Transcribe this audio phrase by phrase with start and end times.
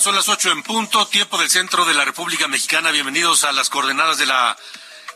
[0.00, 2.90] Son las ocho en punto, tiempo del centro de la República Mexicana.
[2.90, 4.56] Bienvenidos a las coordenadas de la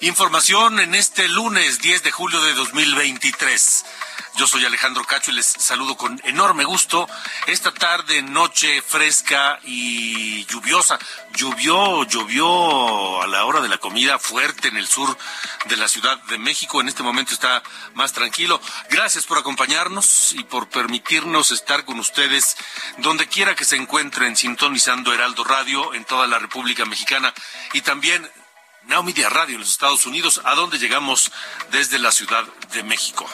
[0.03, 3.85] información en este lunes 10 de julio de 2023.
[4.37, 7.09] Yo soy Alejandro Cacho y les saludo con enorme gusto
[7.47, 10.99] esta tarde, noche fresca y lluviosa.
[11.35, 15.17] Llovió, llovió a la hora de la comida fuerte en el sur
[15.67, 16.81] de la Ciudad de México.
[16.81, 17.63] En este momento está
[17.95, 18.61] más tranquilo.
[18.91, 22.57] Gracias por acompañarnos y por permitirnos estar con ustedes
[22.99, 27.33] donde quiera que se encuentren sintonizando Heraldo Radio en toda la República Mexicana
[27.73, 28.29] y también
[28.87, 31.31] Now Media Radio en los Estados Unidos, a donde llegamos
[31.71, 33.27] desde la Ciudad de México.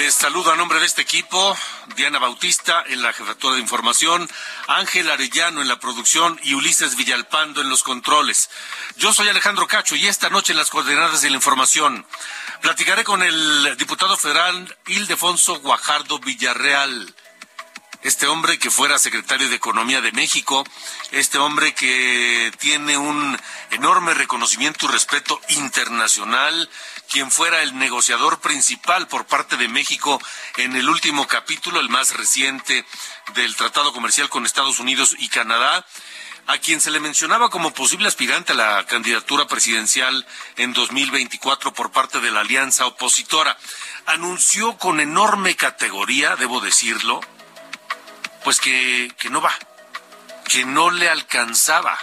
[0.00, 1.54] Les saludo a nombre de este equipo,
[1.94, 4.26] Diana Bautista en la jefatura de información,
[4.66, 8.48] Ángel Arellano en la producción y Ulises Villalpando en los controles.
[8.96, 12.06] Yo soy Alejandro Cacho y esta noche en las coordenadas de la información
[12.62, 17.14] platicaré con el diputado federal Ildefonso Guajardo Villarreal
[18.02, 20.64] este hombre que fuera secretario de Economía de México,
[21.10, 23.38] este hombre que tiene un
[23.70, 26.70] enorme reconocimiento y respeto internacional,
[27.10, 30.20] quien fuera el negociador principal por parte de México
[30.56, 32.86] en el último capítulo, el más reciente
[33.34, 35.84] del Tratado Comercial con Estados Unidos y Canadá,
[36.46, 40.24] a quien se le mencionaba como posible aspirante a la candidatura presidencial
[40.56, 43.58] en 2024 por parte de la alianza opositora.
[44.06, 47.20] Anunció con enorme categoría, debo decirlo,
[48.44, 49.52] pues que, que no va,
[50.48, 51.98] que no le alcanzaba,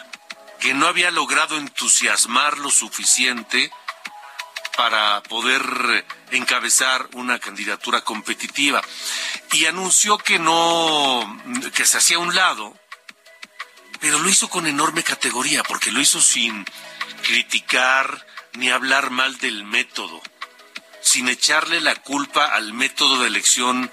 [0.59, 3.71] que no había logrado entusiasmar lo suficiente
[4.77, 8.81] para poder encabezar una candidatura competitiva.
[9.51, 11.41] Y anunció que no,
[11.73, 12.77] que se hacía un lado,
[13.99, 16.63] pero lo hizo con enorme categoría, porque lo hizo sin
[17.23, 20.21] criticar ni hablar mal del método,
[21.01, 23.91] sin echarle la culpa al método de elección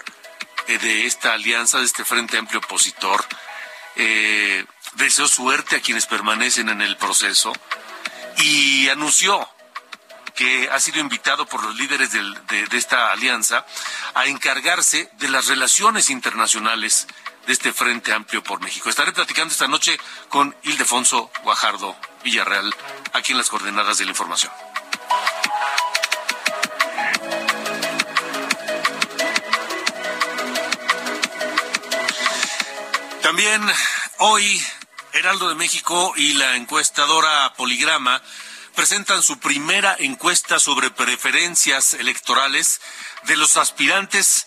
[0.66, 3.24] de esta alianza, de este Frente Amplio Opositor.
[3.96, 7.54] Eh, deseó suerte a quienes permanecen en el proceso
[8.36, 9.48] y anunció
[10.34, 12.22] que ha sido invitado por los líderes de,
[12.68, 13.64] de, esta alianza
[14.14, 17.06] a encargarse de las relaciones internacionales
[17.46, 18.90] de este Frente Amplio por México.
[18.90, 22.74] Estaré platicando esta noche con Ildefonso Guajardo Villarreal,
[23.12, 24.52] aquí en las coordenadas de la información.
[33.22, 33.62] También
[34.18, 34.62] hoy
[35.14, 38.20] Heraldo de México y la encuestadora Poligrama
[38.74, 42.80] presentan su primera encuesta sobre preferencias electorales
[43.24, 44.46] de los aspirantes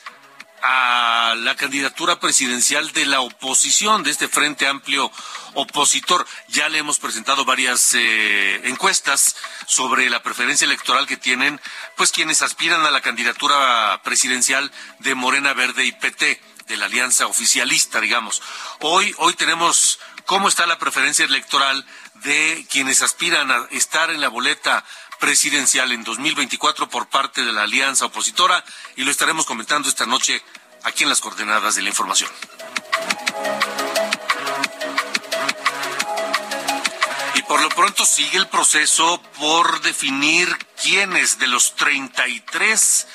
[0.61, 5.11] a la candidatura presidencial de la oposición, de este Frente Amplio
[5.53, 6.25] opositor.
[6.49, 11.61] Ya le hemos presentado varias eh, encuestas sobre la preferencia electoral que tienen,
[11.95, 17.27] pues quienes aspiran a la candidatura presidencial de Morena Verde y PT de la alianza
[17.27, 18.41] oficialista, digamos.
[18.81, 21.83] Hoy, hoy tenemos cómo está la preferencia electoral
[22.15, 24.83] de quienes aspiran a estar en la boleta
[25.19, 28.63] presidencial en 2024 por parte de la alianza opositora
[28.97, 30.43] y lo estaremos comentando esta noche
[30.83, 32.29] aquí en las coordenadas de la información.
[37.35, 43.07] Y por lo pronto sigue el proceso por definir quiénes de los 33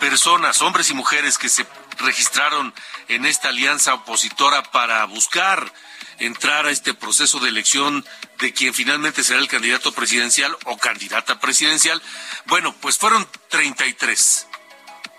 [0.00, 1.66] personas, hombres y mujeres que se
[1.98, 2.74] registraron
[3.08, 5.70] en esta alianza opositora para buscar
[6.18, 8.04] entrar a este proceso de elección
[8.38, 12.00] de quien finalmente será el candidato presidencial o candidata presidencial.
[12.46, 14.46] Bueno, pues fueron 33.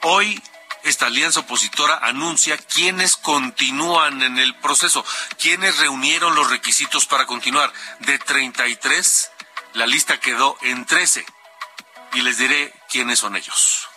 [0.04, 0.42] Hoy
[0.86, 5.04] esta alianza opositora anuncia quiénes continúan en el proceso,
[5.42, 7.74] quiénes reunieron los requisitos para continuar.
[8.02, 9.32] De 33,
[9.74, 11.26] la lista quedó en 13.
[12.14, 13.90] y les diré quiénes son ellos.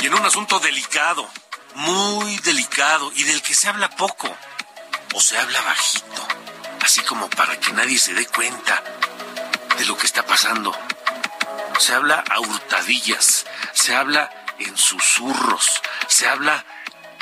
[0.00, 1.28] Y en un asunto delicado,
[1.74, 4.34] muy delicado y del que se habla poco
[5.14, 6.26] o se habla bajito,
[6.82, 8.82] así como para que nadie se dé cuenta
[9.78, 10.76] de lo que está pasando.
[11.78, 16.64] Se habla a hurtadillas, se habla en susurros, se habla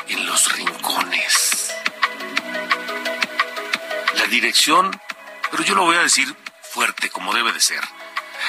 [0.08, 1.74] en los rincones.
[4.16, 4.98] La dirección,
[5.50, 6.34] pero yo lo voy a decir
[6.72, 7.80] fuerte como debe de ser.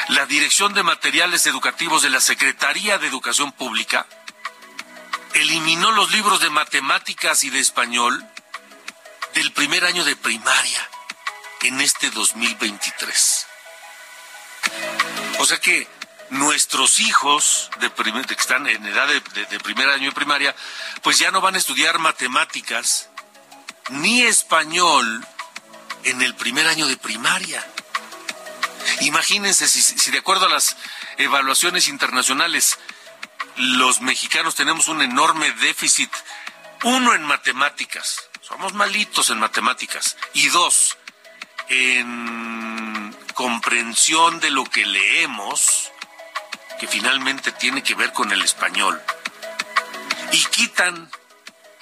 [0.10, 4.06] La Dirección de Materiales Educativos de la Secretaría de Educación Pública
[5.42, 8.26] eliminó los libros de matemáticas y de español
[9.36, 10.90] del primer año de primaria
[11.62, 13.48] en este 2023.
[15.40, 15.88] O sea que
[16.32, 19.22] nuestros hijos de que están en edad de,
[19.60, 20.56] primer año de primaria,
[21.04, 23.10] pues ya no van a estudiar matemáticas
[23.90, 25.26] ni español
[26.04, 27.66] en el primer año de primaria.
[29.02, 30.76] Imagínense si de acuerdo a las
[31.18, 32.80] evaluaciones internacionales
[33.58, 36.12] los mexicanos tenemos un enorme déficit,
[36.84, 40.98] uno en matemáticas, somos malitos en matemáticas, y dos,
[41.70, 45.92] en comprensión de lo que leemos,
[46.80, 49.02] que finalmente tiene que ver con el español.
[50.32, 51.10] Y quitan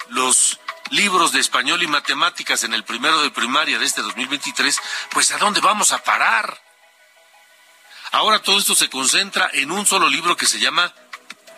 [0.08, 0.58] los
[0.90, 4.78] libros de español y matemáticas en el primero de primaria de este 2023,
[5.10, 6.60] pues ¿a dónde vamos a parar?
[8.12, 10.92] Ahora todo esto se concentra en un solo libro que se llama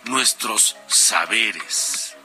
[0.08, 2.16] Nuestros Saberes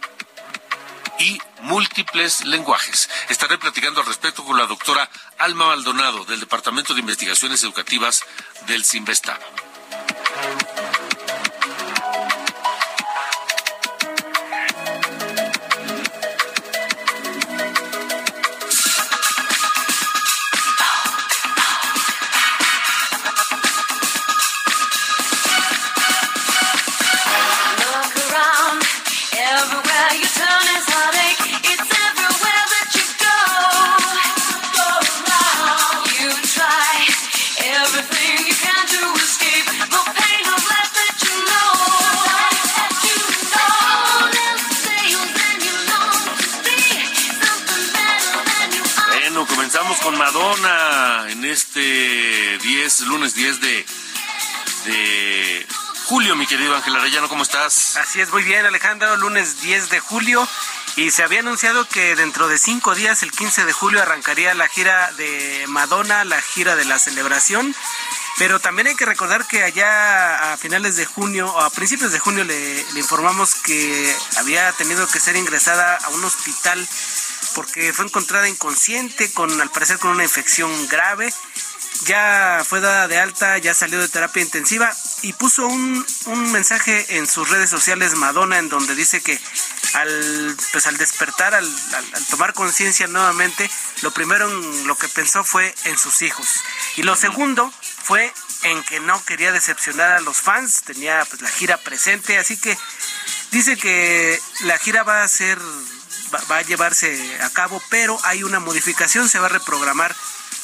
[1.20, 3.10] y múltiples lenguajes.
[3.30, 8.24] Estaré platicando al respecto con la doctora Alma Maldonado del Departamento de Investigaciones Educativas
[8.68, 9.40] del CIMBESTAB.
[52.84, 53.86] 10, lunes 10 de,
[54.86, 55.68] de
[56.04, 57.96] julio, mi querido Ángel Arellano, ¿cómo estás?
[57.96, 60.46] Así es, muy bien, Alejandro, lunes 10 de julio.
[60.98, 64.68] Y se había anunciado que dentro de cinco días, el 15 de julio, arrancaría la
[64.68, 67.74] gira de Madonna, la gira de la celebración.
[68.38, 72.20] Pero también hay que recordar que allá a finales de junio o a principios de
[72.20, 76.86] junio le, le informamos que había tenido que ser ingresada a un hospital
[77.56, 81.32] porque fue encontrada inconsciente, con al parecer con una infección grave.
[82.06, 86.06] Ya fue dada de alta, ya salió de terapia intensiva y puso un,
[86.52, 89.40] mensaje en sus redes sociales Madonna en donde dice que
[89.94, 91.68] al, pues al despertar, al,
[92.30, 93.70] tomar conciencia nuevamente,
[94.02, 96.48] lo primero en lo que pensó fue en sus hijos.
[96.98, 97.72] Y lo segundo
[98.04, 98.34] fue
[98.64, 102.78] en que no quería decepcionar a los fans, tenía pues, la gira presente, así que
[103.52, 105.60] dice que la gira va a ser
[106.50, 110.16] va, a llevarse a cabo, pero hay una modificación, se va a reprogramar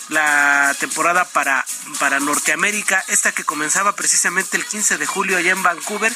[0.09, 1.65] la temporada para,
[1.99, 6.13] para Norteamérica, esta que comenzaba precisamente el 15 de julio allá en Vancouver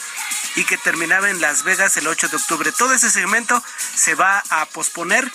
[0.56, 2.72] y que terminaba en Las Vegas el 8 de octubre.
[2.72, 3.64] Todo ese segmento
[3.96, 5.32] se va a posponer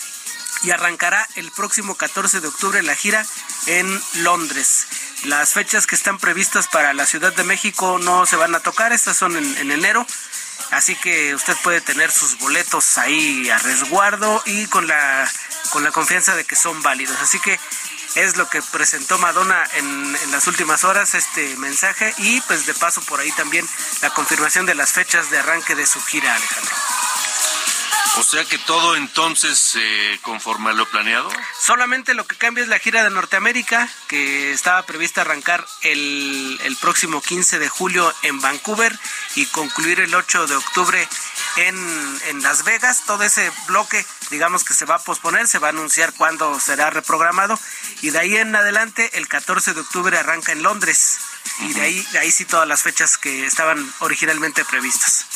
[0.62, 3.24] y arrancará el próximo 14 de octubre la gira
[3.66, 4.86] en Londres.
[5.24, 8.92] Las fechas que están previstas para la Ciudad de México no se van a tocar,
[8.92, 10.06] estas son en, en enero
[10.70, 15.30] Así que usted puede tener sus boletos ahí a resguardo y con la,
[15.70, 17.16] con la confianza de que son válidos.
[17.22, 17.58] Así que
[18.14, 23.00] es lo que presentó Madonna en, las últimas horas, este mensaje, y pues de paso
[23.02, 23.66] por ahí también
[24.02, 26.74] la confirmación de las fechas de arranque de su gira, Alejandro.
[28.16, 31.30] O sea que todo entonces eh, conforme a lo planeado.
[31.60, 36.76] Solamente lo que cambia es la gira de Norteamérica, que estaba prevista arrancar el, el
[36.76, 38.98] próximo 15 de julio en Vancouver
[39.36, 41.08] y concluir el 8 de octubre
[41.56, 43.04] en, en, Las Vegas.
[43.06, 46.90] Todo ese bloque, digamos que se va a posponer, se va a anunciar cuándo será
[46.90, 47.58] reprogramado.
[48.02, 51.18] Y de ahí en adelante, el 14 de octubre arranca en Londres.
[51.60, 55.26] Y de ahí, de ahí sí todas las fechas que estaban originalmente previstas.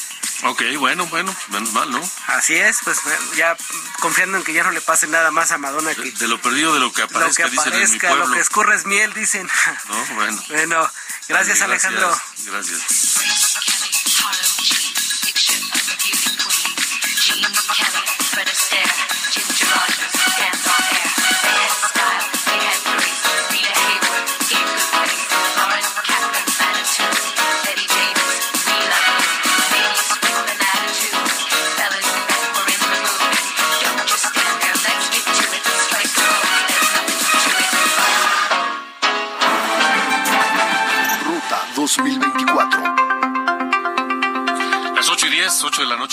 [0.45, 2.01] Ok, bueno, bueno, menos mal, ¿no?
[2.27, 2.99] Así es, pues
[3.37, 3.57] ya
[4.01, 5.95] confiando en que ya no le pase nada más a Madonna.
[5.95, 8.85] Que, de, lo perdido, de lo que aparezca, lo que, aparezca, lo que escurre es
[8.85, 9.49] miel, dicen.
[9.89, 10.45] No, bueno.
[10.49, 10.91] Bueno,
[11.29, 12.19] gracias, Alejandro.
[12.45, 13.23] Gracias.
[19.35, 20.22] 2024.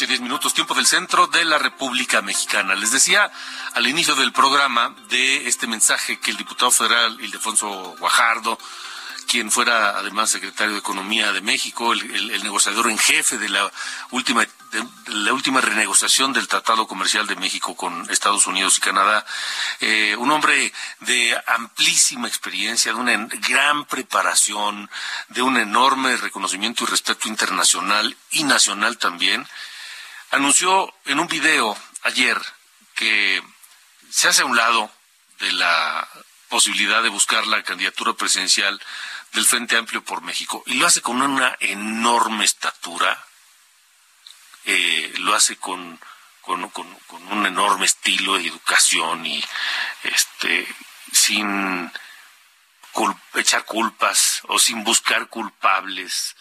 [0.09, 2.73] 10 minutos, tiempo del centro de la República Mexicana.
[2.73, 3.31] Les decía
[3.75, 8.57] al inicio del programa de este mensaje que el diputado federal Ildefonso Guajardo
[9.27, 13.71] quien fuera además secretario de Economía de México, el, negociador en jefe de la
[14.09, 14.43] última
[15.05, 19.25] la última renegociación del Tratado Comercial de México con Estados Unidos y Canadá,
[19.79, 24.89] eh, un hombre de amplísima experiencia, de una gran preparación,
[25.29, 29.47] de un enorme reconocimiento y respeto internacional y nacional también,
[30.31, 32.39] anunció en un video ayer
[32.95, 33.41] que
[34.09, 34.91] se hace a un lado
[35.39, 36.07] de la
[36.49, 38.81] posibilidad de buscar la candidatura presidencial
[39.33, 43.25] del Frente Amplio por México y lo hace con una enorme estatura,
[44.65, 45.99] eh, lo hace con,
[46.47, 49.43] un enorme estilo de educación y
[50.01, 50.67] este
[51.11, 51.91] sin
[53.35, 56.35] echar culpas o sin buscar culpables.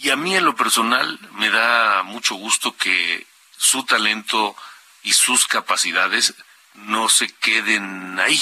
[0.00, 3.26] Y a mí en lo personal me da mucho gusto que
[3.56, 4.56] su talento
[5.02, 6.34] y sus capacidades
[6.74, 8.40] no se queden ahí,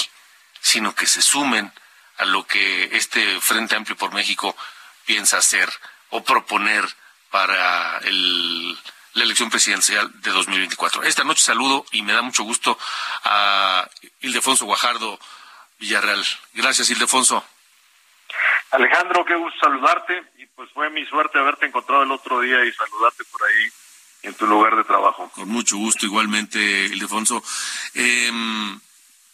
[0.61, 1.73] sino que se sumen
[2.17, 4.55] a lo que este Frente Amplio por México
[5.05, 5.71] piensa hacer
[6.09, 6.87] o proponer
[7.31, 11.03] para la elección presidencial de 2024.
[11.03, 12.77] Esta noche saludo y me da mucho gusto
[13.23, 13.89] a
[14.21, 15.19] Ildefonso Guajardo
[15.79, 16.23] Villarreal.
[16.53, 17.43] Gracias, Ildefonso.
[18.71, 22.71] Alejandro, qué gusto saludarte y pues fue mi suerte haberte encontrado el otro día y
[22.73, 23.67] saludarte por ahí
[24.23, 25.31] en tu lugar de trabajo.
[25.35, 27.41] Con mucho gusto, igualmente, Ildefonso.
[27.93, 28.79] Em,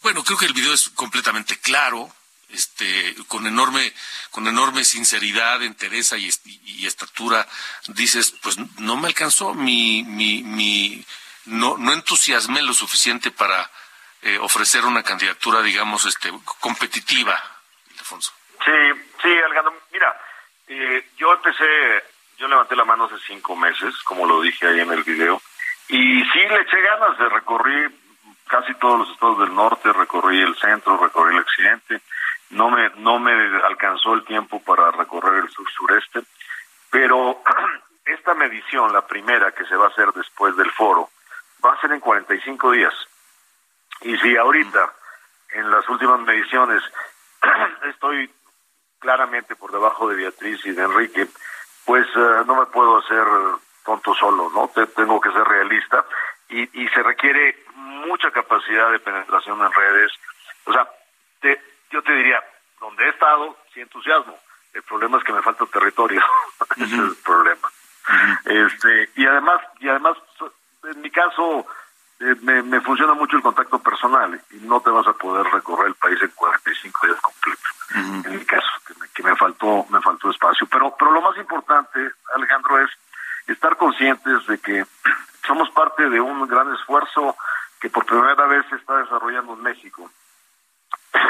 [0.02, 2.12] bueno, creo que el video es completamente claro
[2.50, 3.92] este, con enorme,
[4.30, 6.30] con enorme sinceridad, entereza y,
[6.64, 7.46] y, estatura,
[7.88, 11.04] dices, pues no me alcanzó mi, mi, mi
[11.46, 13.70] no, no entusiasmé lo suficiente para
[14.22, 17.40] eh, ofrecer una candidatura, digamos, este, competitiva,
[17.98, 18.32] Alfonso.
[18.64, 20.20] Sí, sí, Alejandro, mira,
[20.68, 22.04] eh, yo empecé,
[22.36, 25.40] yo levanté la mano hace cinco meses, como lo dije ahí en el video,
[25.88, 27.90] y sí le eché ganas de recorrer
[28.46, 32.02] casi todos los estados del norte, recorrí el centro, recorrí el occidente,
[32.50, 33.32] no me, no me
[33.64, 36.22] alcanzó el tiempo para recorrer el sur sureste,
[36.90, 37.42] pero
[38.04, 41.08] esta medición, la primera que se va a hacer después del foro,
[41.64, 42.94] va a ser en 45 días.
[44.02, 44.92] Y si ahorita,
[45.52, 46.82] en las últimas mediciones,
[47.88, 48.30] estoy
[49.04, 51.26] claramente por debajo de Beatriz y de Enrique,
[51.84, 53.22] pues eh, no me puedo hacer
[53.84, 54.70] tonto solo, ¿no?
[54.96, 56.06] tengo que ser realista
[56.48, 60.10] y, y se requiere mucha capacidad de penetración en redes.
[60.64, 60.88] O sea,
[61.40, 62.42] te, yo te diría,
[62.80, 64.38] donde he estado, sí entusiasmo.
[64.72, 66.22] El problema es que me falta territorio.
[66.76, 67.68] Ese es el problema.
[68.46, 70.16] Este, y además, y además,
[70.84, 71.66] en mi caso,
[72.20, 75.94] eh, me, funciona mucho el contacto personal y no te vas a poder recorrer el
[75.94, 77.70] país en 45 días completos.
[77.94, 80.66] En mi caso, que me, que me faltó, me faltó espacio.
[80.68, 82.90] Pero, pero lo más importante, Alejandro, es
[83.46, 84.86] estar conscientes de que
[85.46, 87.36] somos parte de un gran esfuerzo
[87.80, 90.10] que por primera vez se está desarrollando en México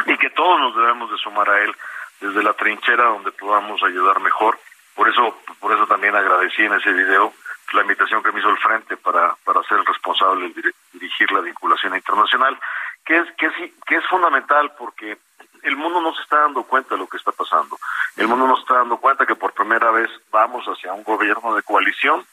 [0.07, 1.75] y que todos nos debemos de sumar a él
[2.21, 4.59] desde la trinchera donde podamos ayudar mejor.
[4.95, 7.33] Por eso, por eso también agradecí en ese video
[7.73, 11.41] la invitación que me hizo el Frente para, para ser el responsable de dirigir la
[11.41, 12.57] vinculación internacional,
[13.05, 15.19] que es, que, es, que es fundamental porque
[15.63, 17.77] el mundo no se está dando cuenta de lo que está pasando.
[18.17, 21.55] El mundo no se está dando cuenta que por primera vez vamos hacia un gobierno
[21.55, 22.25] de coalición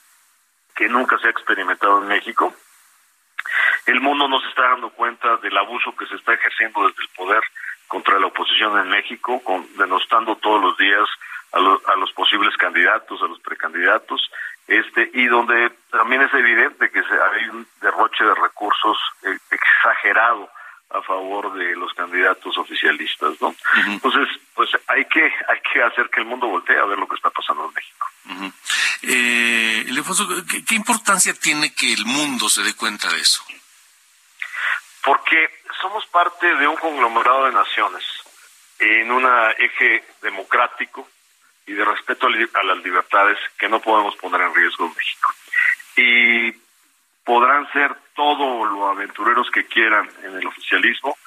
[0.75, 2.53] que nunca se ha experimentado en México,
[3.85, 7.09] el mundo no se está dando cuenta del abuso que se está ejerciendo desde el
[7.09, 7.41] poder
[7.87, 11.07] contra la oposición en México, con, denostando todos los días
[11.51, 14.31] a, a los posibles candidatos, a los precandidatos,
[14.67, 20.49] este y donde también es evidente que se, hay un derroche de recursos eh, exagerado
[20.91, 23.55] a favor de los candidatos oficialistas, ¿no?
[23.87, 27.15] Entonces, pues hay que hay que hacer que el mundo voltee a ver lo que
[27.15, 28.07] está pasando en México.
[29.03, 30.75] eh, ¿qué
[31.21, 33.43] importancia tiene que el mundo se dé cuenta de eso?
[35.03, 35.49] porque
[35.81, 38.03] somos parte de un conglomerado de naciones
[38.77, 41.09] en un eje democrático
[41.65, 45.33] y de respeto a las libertades que no podemos poner en riesgo en México.
[45.95, 46.51] Y
[47.23, 51.17] podrán ser todo lo aventureros que quieran en el oficialismo,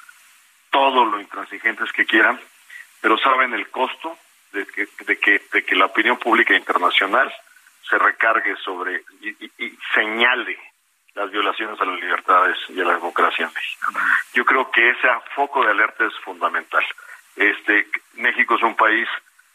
[0.71, 2.41] todo lo intransigentes que quieran,
[3.01, 4.17] pero saben el costo
[4.53, 7.35] de que, de que, de que la opinión pública internacional
[7.89, 10.59] se recargue sobre y señale
[11.15, 13.93] las violaciones a las libertades y a la democracia en México.
[14.33, 16.85] Yo creo que ese foco de alerta es fundamental.
[17.37, 19.09] Este México es un país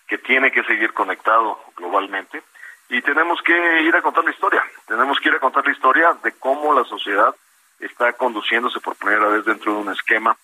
[0.07, 2.41] que tiene que seguir conectado globalmente
[2.89, 4.63] y tenemos que ir a contar la historia.
[4.87, 7.35] Tenemos que ir a contar la historia de cómo la sociedad
[7.79, 10.35] está conduciéndose por primera vez dentro de un esquema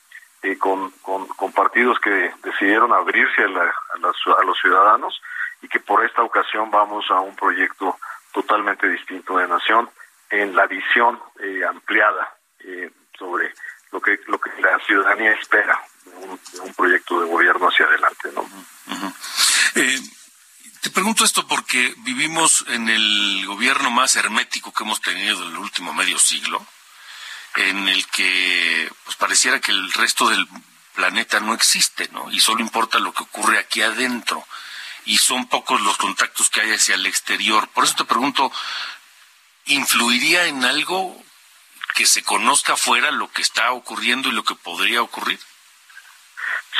[0.43, 5.19] eh, con, con, partidos que decidieron abrirse a, a, los ciudadanos
[5.61, 7.97] y que por esta ocasión vamos a un proyecto
[8.33, 9.89] totalmente distinto de nación
[10.29, 13.53] en la visión eh, ampliada eh, sobre
[13.91, 18.45] lo que lo que la ciudadanía espera de un, proyecto de gobierno hacia adelante no
[20.81, 25.57] te pregunto esto porque vivimos en el gobierno más hermético que hemos tenido en el
[25.57, 26.65] último medio siglo
[27.55, 30.47] en el que pues pareciera que el resto del
[30.93, 32.31] planeta no existe, ¿no?
[32.31, 34.45] Y solo importa lo que ocurre aquí adentro.
[35.05, 37.67] Y son pocos los contactos que hay hacia el exterior.
[37.69, 38.51] Por eso te pregunto,
[39.65, 41.23] ¿influiría en algo
[41.95, 45.39] que se conozca afuera lo que está ocurriendo y lo que podría ocurrir?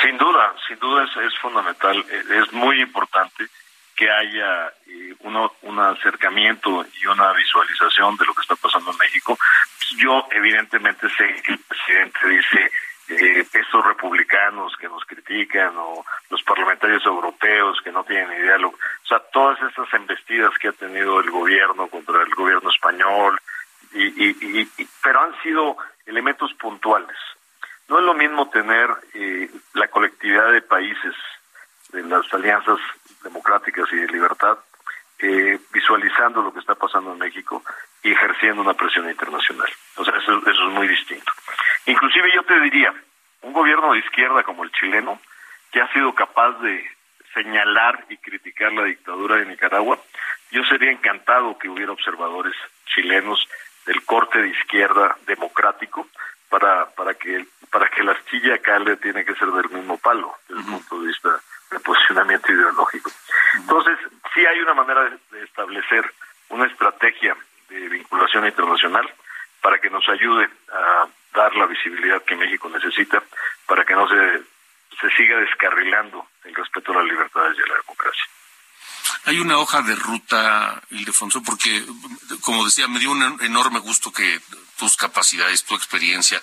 [0.02, 3.48] Sin duda, sin duda es, es fundamental, es muy importante
[3.96, 9.38] que haya eh, un acercamiento y una visualización de lo que está pasando en México.
[9.98, 12.72] Yo evidentemente sé que el presidente dice
[13.08, 18.74] eh, estos republicanos que nos critican o los parlamentarios europeos que no tienen idea, o
[19.08, 23.40] sea, todas estas embestidas que ha tenido el gobierno contra el gobierno español,
[23.94, 24.66] y,
[25.02, 27.18] pero han sido elementos puntuales.
[27.88, 31.14] No es lo mismo tener eh, la colectividad de países
[31.94, 32.80] de las alianzas
[33.24, 34.58] democráticas y de libertad,
[35.20, 37.64] eh, visualizando lo que está pasando en México
[38.06, 39.68] y ejerciendo una presión internacional.
[39.96, 41.32] O sea, eso, es muy distinto.
[41.88, 42.94] Inclusive yo te diría,
[43.42, 45.20] un gobierno de izquierda como el chileno,
[45.72, 46.88] que ha sido capaz de
[47.34, 49.98] señalar y criticar la dictadura de Nicaragua,
[50.52, 52.54] yo sería encantado que hubiera observadores
[52.94, 53.44] chilenos
[53.88, 56.08] del corte de izquierda democrático
[56.48, 60.62] para para que para que la astilla cale tiene que ser del mismo palo desde
[60.62, 61.30] el punto de vista
[61.72, 63.12] de posicionamiento ideológico.
[63.56, 63.98] Entonces,
[64.34, 66.10] sí hay una manera de establecer
[66.50, 67.36] una estrategia
[67.70, 69.12] de vinculación internacional
[69.62, 73.24] para que nos ayude a dar la visibilidad que México necesita
[73.66, 74.44] para que no se,
[75.00, 78.26] se siga descarrilando el respeto a las libertades y a la democracia.
[79.26, 81.84] Hay una hoja de ruta, Ildefonso, porque,
[82.42, 84.40] como decía, me dio un enorme gusto que
[84.78, 86.42] tus capacidades, tu experiencia,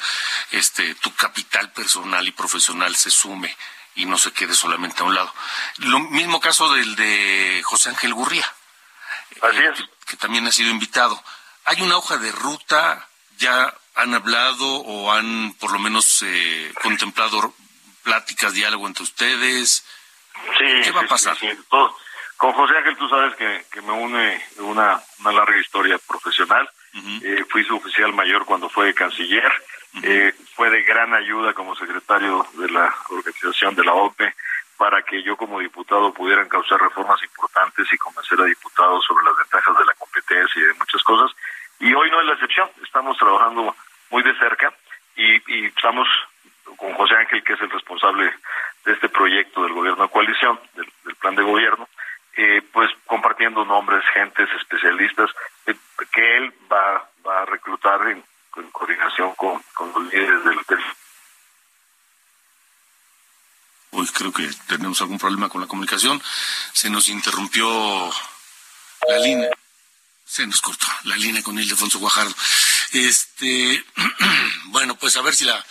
[0.50, 3.56] este, tu capital personal y profesional se sume
[3.94, 5.32] y no se quede solamente a un lado.
[5.78, 8.52] Lo mismo caso del de José Ángel Gurría,
[9.36, 9.72] eh,
[10.06, 11.20] que, también ha sido invitado.
[11.64, 13.08] ¿Hay una hoja de ruta?
[13.38, 17.54] ¿Ya han hablado o han por lo menos eh, contemplado
[18.02, 19.84] pláticas, diálogo entre ustedes?
[20.58, 21.36] Sí, ¿Qué va a pasar?
[22.36, 26.68] Con José Ángel tú sabes que, me une una, una larga historia profesional.
[27.22, 29.50] Eh, fui su oficial mayor cuando fue canciller
[30.02, 34.34] eh, fue de gran ayuda como secretario de la organización de la OPE
[34.76, 39.36] para que yo como diputado pudiera causar reformas importantes y convencer a diputados sobre las
[39.36, 41.30] ventajas de la competencia y de muchas cosas.
[41.80, 43.74] Y hoy no es la excepción, estamos trabajando
[44.10, 44.72] muy de cerca
[45.16, 46.08] y, estamos
[46.76, 48.32] con José Ángel, que es el responsable
[48.84, 51.88] de este proyecto del gobierno de coalición, del, plan de gobierno,
[52.36, 55.30] eh, pues compartiendo nombres, gentes, especialistas,
[55.66, 55.74] eh,
[56.12, 58.24] que él va, va a reclutar en,
[58.70, 60.78] coordinación con, los líderes del, hotel.
[63.92, 66.22] Uy, creo que tenemos algún problema con la comunicación.
[66.72, 68.10] Se nos interrumpió
[69.06, 69.50] la línea.
[70.24, 72.34] Se nos cortó la línea con Ildefonso Guajardo.
[72.92, 73.84] Este,
[74.66, 75.62] bueno, pues a ver si la,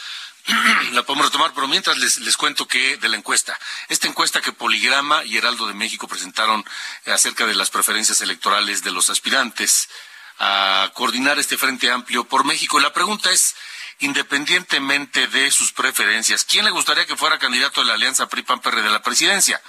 [0.92, 3.58] la podemos retomar, pero mientras les, les cuento que de la encuesta.
[3.90, 6.64] Esta encuesta que Poligrama y Heraldo de México presentaron
[7.08, 9.90] acerca de las preferencias electorales de los aspirantes
[10.38, 12.80] a coordinar este Frente Amplio por México.
[12.80, 13.56] La pregunta es,
[14.02, 18.90] independientemente de sus preferencias, ¿quién le gustaría que fuera candidato de la Alianza PRI-PAN-PR de
[18.90, 19.62] la presidencia?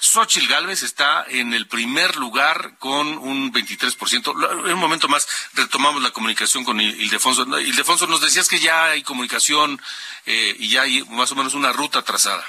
[0.00, 4.66] Xochitl Gálvez está en el primer lugar con un 23%.
[4.66, 7.44] En un momento más retomamos la comunicación con Ildefonso.
[7.58, 9.80] Ildefonso, nos decías que ya hay comunicación
[10.26, 12.44] eh, y ya hay más o menos una ruta trazada.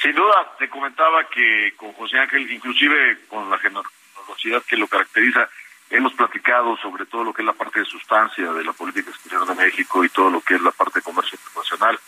[0.00, 5.48] Sin duda, te comentaba que con José Ángel, inclusive con la generosidad que lo caracteriza,
[5.90, 9.46] Hemos platicado sobre todo lo que es la parte de sustancia de la política exterior
[9.46, 11.98] de México y todo lo que es la parte de comercio internacional.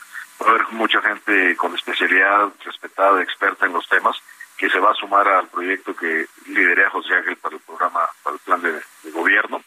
[0.41, 4.17] Va a haber mucha gente con especialidad, respetada, experta en los temas,
[4.57, 8.35] que se va a sumar al proyecto que liderea José Ángel para el programa, para
[8.37, 9.63] el plan de, gobierno,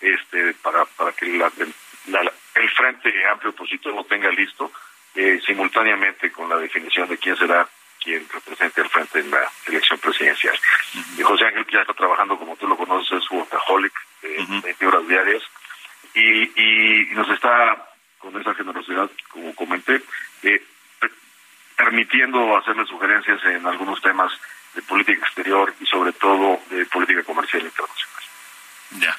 [0.00, 4.70] este, para, para que el Frente Amplio Opositor tenga listo
[5.14, 7.66] eh, simultáneamente con la definición de quién será
[8.04, 10.56] quien represente al frente en la elección presidencial.
[11.16, 15.08] Y José Ángel ya está trabajando, como tú lo conoces, es workaholic, eh, 20 horas
[15.08, 15.42] diarias,
[16.14, 17.88] y, nos está,
[18.18, 20.02] con esa generosidad, como comenté,
[20.42, 20.62] eh,
[21.76, 24.32] permitiendo hacerle sugerencias en algunos temas
[24.74, 28.22] de política exterior y sobre todo de política comercial internacional.
[28.90, 29.18] Ya.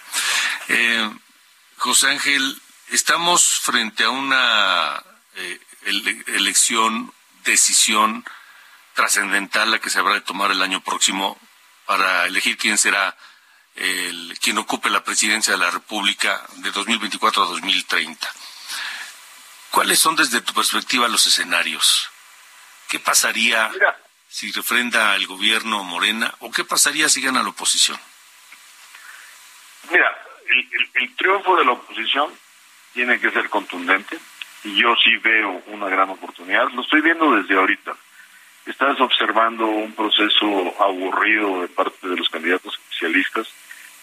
[0.70, 1.10] Eh,
[1.78, 5.04] José Ángel, estamos frente a una
[5.36, 5.60] eh,
[6.28, 7.12] elección,
[7.44, 8.24] decisión
[8.96, 11.38] trascendental la que se habrá de tomar el año próximo
[11.86, 13.16] para elegir quién será
[13.76, 18.28] el, quien ocupe la presidencia de la República de 2024 a 2030.
[19.70, 22.10] ¿Cuáles son desde tu perspectiva los escenarios?
[22.88, 23.70] ¿Qué pasaría
[24.28, 28.00] si refrenda el gobierno Morena o qué pasaría si gana la oposición?
[29.92, 30.10] Mira,
[30.94, 32.32] el, triunfo de la oposición
[32.94, 34.18] tiene que ser contundente
[34.64, 36.70] y yo sí veo una gran oportunidad.
[36.70, 37.96] Lo estoy viendo desde ahorita.
[38.66, 43.48] Estás observando un proceso aburrido de parte de los candidatos oficialistas,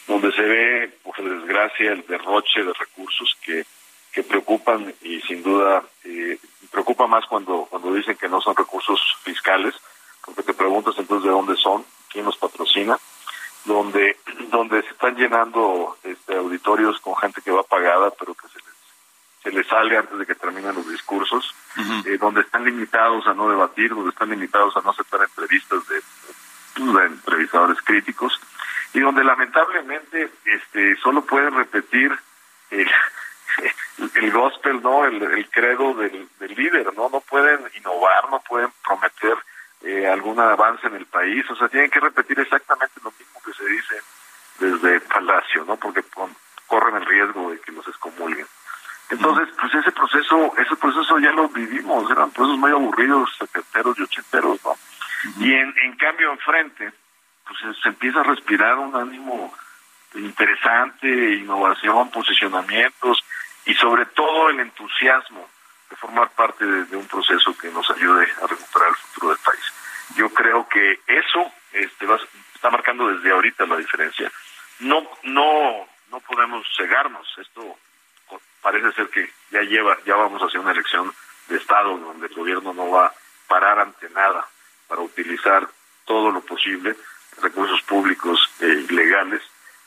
[0.06, 3.64] donde se ve, por desgracia, el derroche de recursos que,
[4.12, 6.38] que preocupan y sin duda eh,
[6.70, 9.74] preocupa más cuando, cuando dicen que no son recursos fiscales,
[10.24, 12.98] porque te preguntas entonces de dónde son, quién los patrocina
[13.64, 14.16] donde
[14.50, 18.74] donde se están llenando este, auditorios con gente que va pagada, pero que se les,
[19.42, 21.41] se les sale antes de que terminen los discursos,
[22.82, 26.02] limitados a no debatir, donde están limitados a no aceptar entrevistas de,
[26.84, 28.40] de entrevistadores críticos,
[28.92, 32.12] y donde lamentablemente este solo pueden repetir
[32.70, 32.90] el,
[34.16, 35.04] el gospel, ¿no?
[35.04, 37.08] El, el credo del, del líder, ¿no?
[37.08, 39.36] No pueden innovar, no pueden prometer
[39.82, 43.52] eh, algún avance en el país, o sea, tienen que repetir exactamente lo mismo que
[43.52, 43.94] se dice
[44.58, 45.76] desde Palacio, ¿no?
[45.76, 46.02] Porque
[46.66, 48.46] corren el riesgo de que los excomulguen.
[49.10, 54.02] Entonces, pues ese proceso, ese proceso ya lo vivimos, eran procesos muy aburridos, setenteros y
[54.04, 54.74] ochenteros, ¿no?
[55.38, 56.92] Y en, en cambio, enfrente,
[57.46, 59.54] pues se empieza a respirar un ánimo
[60.14, 63.24] interesante, innovación, posicionamientos
[63.64, 65.48] y sobre todo el entusiasmo
[65.88, 69.72] de formar parte de, un proceso que nos ayude a recuperar el futuro del país.
[70.16, 72.06] Yo creo que eso este,
[72.54, 74.30] está marcando desde ahorita la diferencia.
[74.80, 77.26] No, no, no podemos cegarnos.
[77.38, 77.78] Esto
[78.60, 81.12] parece ser que ya lleva, ya vamos hacia una elección
[81.48, 83.14] de Estado donde el gobierno no va a
[83.48, 84.46] parar ante nada
[84.88, 85.68] para utilizar
[86.04, 86.96] todo lo posible
[87.40, 89.42] recursos públicos e ilegales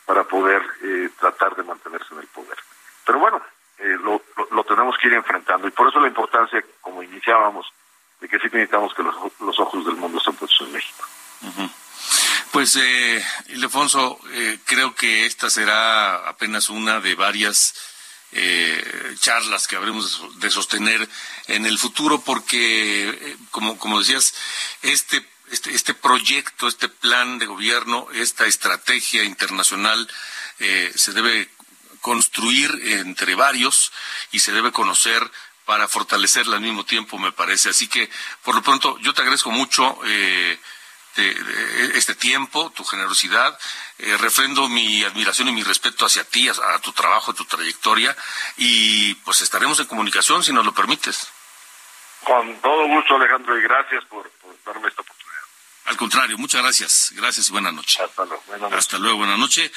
[0.05, 2.57] para poder eh, tratar de mantenerse en el poder.
[3.05, 3.41] Pero bueno,
[3.79, 5.67] eh, lo, lo, tenemos que ir enfrentando.
[5.67, 7.65] Y por eso la importancia, como iniciábamos,
[8.21, 11.06] de que sí necesitamos que los, los ojos del mundo estén puestos en México.
[12.52, 17.74] Pues, eh, Ildefonso, eh, creo que esta será apenas una de varias
[18.32, 21.10] eh, charlas que habremos de sostener
[21.48, 24.36] en el futuro, porque, eh, como, como decías,
[24.84, 30.10] este, este, este proyecto, este plan de gobierno, esta estrategia internacional
[30.58, 31.50] se debe
[32.05, 33.91] construir entre varios
[34.31, 35.19] y se debe conocer
[35.65, 37.69] para fortalecerla al mismo tiempo, me parece.
[37.69, 38.11] Así que,
[38.43, 40.59] por lo pronto, yo te agradezco mucho eh,
[41.95, 43.57] este tiempo, tu generosidad.
[43.97, 48.15] Eh, refrendo mi admiración y mi respeto hacia ti, a, tu trabajo, a tu trayectoria.
[48.57, 51.27] Y pues estaremos en comunicación si nos lo permites.
[52.23, 54.31] Con todo gusto, Alejandro, y gracias por,
[54.63, 55.41] darme esta oportunidad.
[55.85, 57.13] Al contrario, muchas gracias.
[57.15, 57.99] Gracias y buenas noches.
[57.99, 58.43] Hasta luego.
[58.45, 58.77] Buenas noches.
[58.77, 59.71] Hasta luego, buenas noches.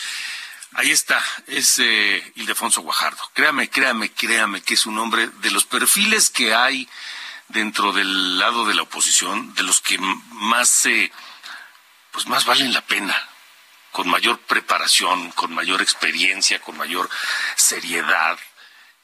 [0.75, 3.23] Ahí está, es eh, Ildefonso Guajardo.
[3.33, 6.89] Créame, créame, créame que es un hombre de los perfiles que hay
[7.49, 11.11] dentro del lado de la oposición, de los que más, eh,
[12.11, 13.17] pues más valen la pena,
[13.93, 17.09] con mayor preparación, con mayor experiencia, con mayor
[17.57, 18.39] seriedad.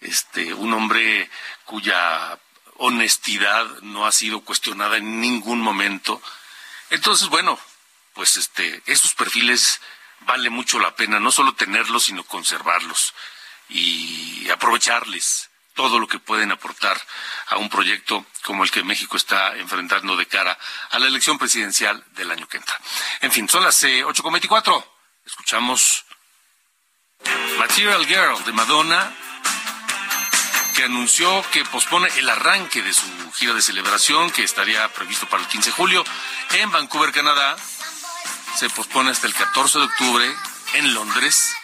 [0.00, 1.30] Este, un hombre
[1.64, 2.38] cuya
[2.76, 6.20] honestidad no ha sido cuestionada en ningún momento.
[6.90, 7.58] Entonces, bueno,
[8.12, 9.80] pues este, esos perfiles
[10.26, 13.14] vale mucho la pena no solo tenerlos, sino conservarlos
[13.68, 17.00] y aprovecharles todo lo que pueden aportar
[17.48, 20.56] a un proyecto como el que México está enfrentando de cara
[20.90, 22.78] a la elección presidencial del año que entra.
[23.20, 24.84] En fin, son las eh, 8.24.
[25.26, 26.04] Escuchamos
[27.58, 29.12] Material Girl de Madonna,
[30.76, 35.42] que anunció que pospone el arranque de su gira de celebración, que estaría previsto para
[35.42, 36.04] el 15 de julio
[36.52, 37.56] en Vancouver, Canadá,
[38.56, 40.36] se pospone hasta el 14 de octubre
[40.74, 41.54] en Londres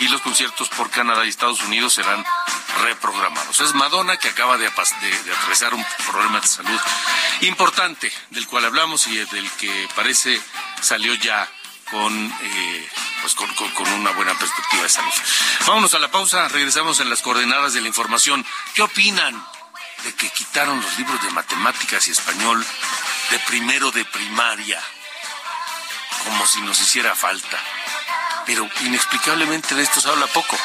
[0.00, 2.24] y los conciertos por Canadá y Estados Unidos serán
[2.82, 3.60] reprogramados.
[3.60, 6.80] Es Madonna que acaba de, de, atravesar un problema de salud
[7.42, 10.40] importante del cual hablamos y del que parece
[10.80, 11.48] salió ya
[11.90, 12.90] con, eh,
[13.22, 15.12] pues con, con, una buena perspectiva de salud.
[15.66, 18.44] Vámonos a la pausa, regresamos en las coordenadas de la información.
[18.74, 19.46] ¿Qué opinan
[20.04, 22.64] de que quitaron los libros de matemáticas y español
[23.30, 24.82] de primero de primaria?
[26.24, 27.58] Como si nos hiciera falta.
[28.46, 30.56] Pero inexplicablemente de esto se habla poco.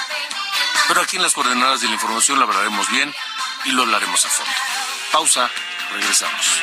[0.88, 3.14] Pero aquí en las coordenadas de la información lo hablaremos bien
[3.66, 4.52] y lo hablaremos a fondo.
[5.12, 5.50] Pausa,
[5.92, 6.62] regresamos.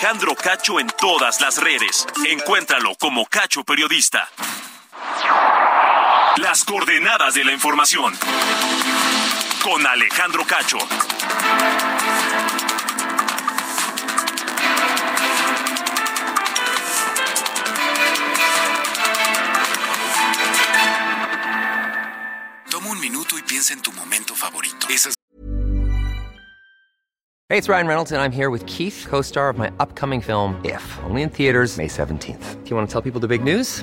[0.00, 2.06] Alejandro Cacho en todas las redes.
[2.26, 4.28] Encuéntralo como Cacho Periodista.
[6.36, 8.14] Las coordenadas de la información.
[9.62, 10.78] Con Alejandro Cacho.
[22.70, 24.86] Toma un minuto y piensa en tu momento favorito.
[24.88, 25.14] Esas
[27.48, 30.54] Hey, it's Ryan Reynolds, and I'm here with Keith, co star of my upcoming film,
[30.64, 32.62] If, only in theaters, May 17th.
[32.62, 33.82] Do you want to tell people the big news?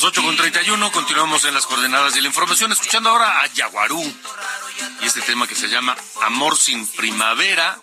[0.00, 4.02] Las 8 con 31, continuamos en las coordenadas de la información, escuchando ahora a Yaguarú
[5.02, 7.78] y este tema que se llama Amor sin Primavera,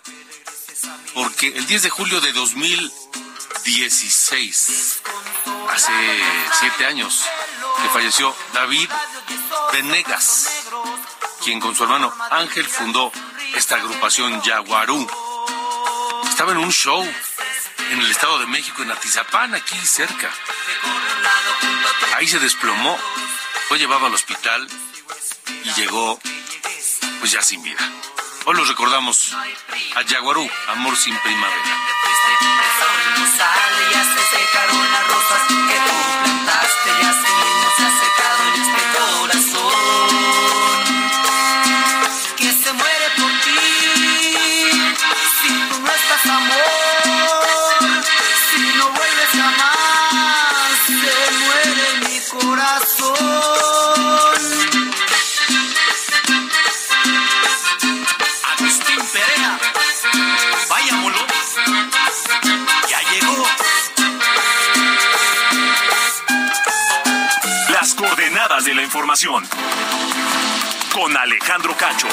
[1.14, 5.02] porque el 10 de julio de 2016,
[5.70, 5.92] hace
[6.58, 7.22] siete años,
[7.82, 8.90] que falleció David
[9.72, 10.64] Venegas,
[11.44, 13.12] quien con su hermano Ángel fundó
[13.54, 15.08] esta agrupación Yaguarú.
[16.28, 17.00] Estaba en un show
[17.90, 20.28] en el Estado de México, en Atizapán, aquí cerca.
[22.18, 22.98] Ahí se desplomó,
[23.68, 24.66] fue llevado al hospital
[25.62, 26.18] y llegó
[27.20, 27.78] pues ya sin vida.
[28.44, 29.36] Hoy los recordamos
[29.94, 31.78] a Yaguarú, Amor sin Primavera.
[39.30, 39.87] Este.
[70.92, 72.06] Con Alejandro Cacho.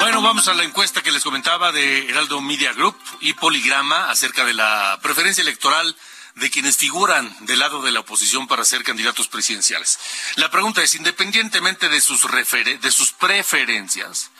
[0.00, 4.44] Bueno, vamos a la encuesta que les comentaba de Heraldo Media Group y Poligrama acerca
[4.44, 5.96] de la preferencia electoral
[6.36, 9.98] de quienes figuran del lado de la oposición para ser candidatos presidenciales.
[10.36, 14.30] La pregunta es, independientemente de sus, refere- de sus preferencias,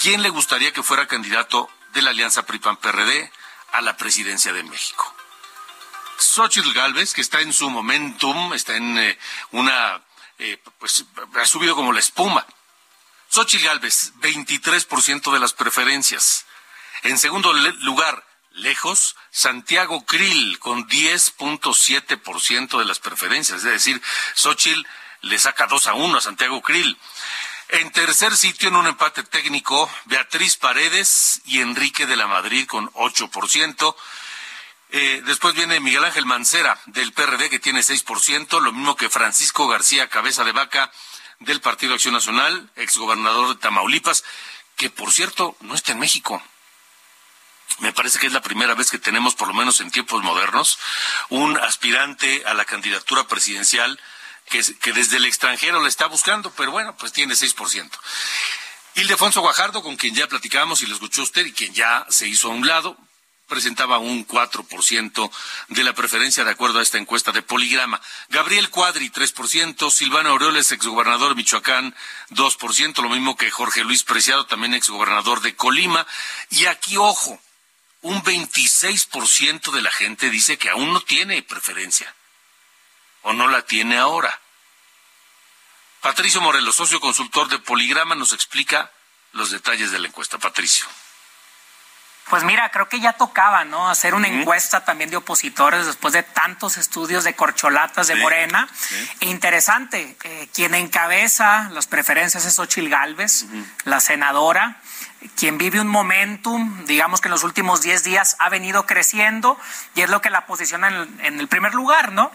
[0.00, 3.30] ¿quién le gustaría que fuera candidato de la Alianza PRI-PAN-PRD
[3.74, 5.14] a la presidencia de México?
[6.18, 9.18] Xochitl Galvez, que está en su momentum, está en eh,
[9.52, 10.02] una,
[10.38, 12.46] eh, pues ha subido como la espuma.
[13.28, 16.46] Xochitl Galvez, 23% de las preferencias.
[17.02, 23.58] En segundo lugar, lejos, Santiago Krill, con 10.7% de las preferencias.
[23.58, 24.00] Es decir,
[24.34, 24.86] Xochitl
[25.22, 26.96] le saca 2 a 1 a Santiago Krill.
[27.68, 32.90] En tercer sitio, en un empate técnico, Beatriz Paredes y Enrique de la Madrid con
[32.92, 33.96] 8%.
[34.90, 39.66] Eh, después viene Miguel Ángel Mancera del PRD que tiene 6%, lo mismo que Francisco
[39.66, 40.92] García Cabeza de Vaca
[41.40, 44.24] del Partido Acción Nacional, exgobernador de Tamaulipas,
[44.76, 46.42] que por cierto no está en México.
[47.80, 50.78] Me parece que es la primera vez que tenemos, por lo menos en tiempos modernos,
[51.30, 53.98] un aspirante a la candidatura presidencial
[54.48, 57.90] que, desde el extranjero le está buscando, pero bueno, pues tiene 6%.
[58.96, 62.48] Ildefonso Guajardo, con quien ya platicamos y lo escuchó usted y quien ya se hizo
[62.48, 62.96] a un lado,
[63.48, 65.30] presentaba un 4%
[65.68, 68.00] de la preferencia de acuerdo a esta encuesta de Poligrama.
[68.28, 71.94] Gabriel Cuadri, 3%, Silvano Aureoles, exgobernador de Michoacán,
[72.30, 76.06] 2%, lo mismo que Jorge Luis Preciado, también exgobernador de Colima.
[76.50, 77.40] Y aquí, ojo,
[78.02, 82.14] un 26% de la gente dice que aún no tiene preferencia.
[83.24, 84.40] O no la tiene ahora?
[86.00, 88.90] Patricio Morelos, socio consultor de Poligrama, nos explica
[89.32, 90.38] los detalles de la encuesta.
[90.38, 90.86] Patricio.
[92.28, 93.90] Pues mira, creo que ya tocaba, ¿no?
[93.90, 98.66] Hacer una encuesta también de opositores después de tantos estudios de corcholatas de Morena.
[99.20, 103.44] E interesante, eh, quien encabeza las preferencias es Ochil Gálvez,
[103.84, 104.80] la senadora
[105.36, 109.58] quien vive un momentum, digamos que en los últimos 10 días ha venido creciendo
[109.94, 110.88] y es lo que la posiciona
[111.22, 112.30] en, el primer lugar, ¿no?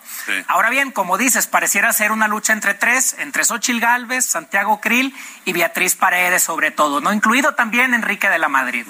[0.48, 5.16] Ahora bien, como dices, pareciera ser una lucha entre tres, entre Xochil Gálvez, Santiago Krill
[5.46, 7.14] y Beatriz Paredes sobre todo, ¿no?
[7.14, 8.86] Incluido también Enrique de la Madrid.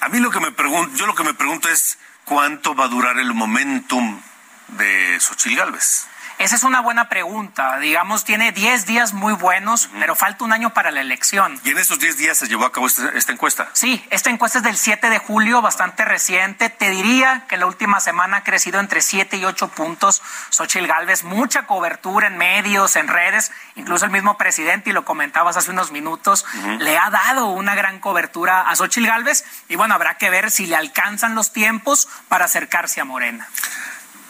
[0.00, 2.88] A mí lo que me pregunto, yo lo que me pregunto es cuánto va a
[2.88, 4.20] durar el momentum
[4.68, 6.08] de Xochil Gálvez.
[6.38, 7.78] Esa es una buena pregunta.
[7.78, 11.60] Digamos, tiene 10 días muy buenos, pero falta un año para la elección.
[11.64, 13.70] ¿Y en esos 10 días se llevó a cabo esta, esta, encuesta?
[13.72, 16.70] Sí, esta encuesta es del 7 de julio, bastante reciente.
[16.70, 21.22] Te diría que la última semana ha crecido entre 7 y 8 puntos Xochitl Galvez.
[21.22, 23.52] Mucha cobertura en medios, en redes.
[23.76, 26.44] Incluso el mismo presidente, y lo comentabas hace unos minutos,
[26.78, 29.44] le ha dado una gran cobertura a Xochitl Galvez.
[29.68, 33.48] Y bueno, habrá que ver si le alcanzan los tiempos para acercarse a Morena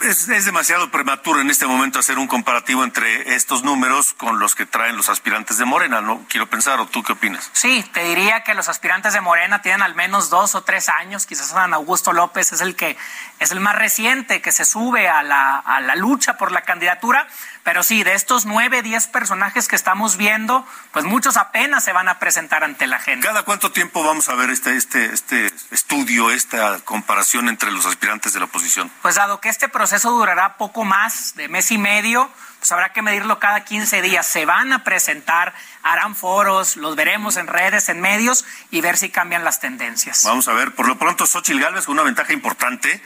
[0.02, 4.66] es, demasiado prematuro en este momento hacer un comparativo entre estos números con los que
[4.66, 6.24] traen los aspirantes de Morena, ¿no?
[6.28, 7.50] Quiero pensar, ¿o tú qué opinas?
[7.52, 11.26] Sí, te diría que los aspirantes de Morena tienen al menos dos o tres años,
[11.26, 12.96] quizás San Augusto López es el que
[13.38, 17.26] es el más reciente que se sube a la, a la lucha por la candidatura,
[17.64, 22.08] pero sí, de estos nueve, diez personajes que estamos viendo, pues muchos apenas se van
[22.08, 23.26] a presentar ante la gente.
[23.26, 28.34] ¿Cada cuánto tiempo vamos a ver este, este, este estudio, esta comparación entre los aspirantes
[28.34, 28.92] de la oposición?
[29.00, 33.00] Pues dado que este proceso durará poco más de mes y medio, pues habrá que
[33.00, 34.26] medirlo cada 15 días.
[34.26, 39.08] Se van a presentar, harán foros, los veremos en redes, en medios y ver si
[39.08, 40.22] cambian las tendencias.
[40.24, 43.02] Vamos a ver, por lo pronto Xochitl Gálvez con una ventaja importante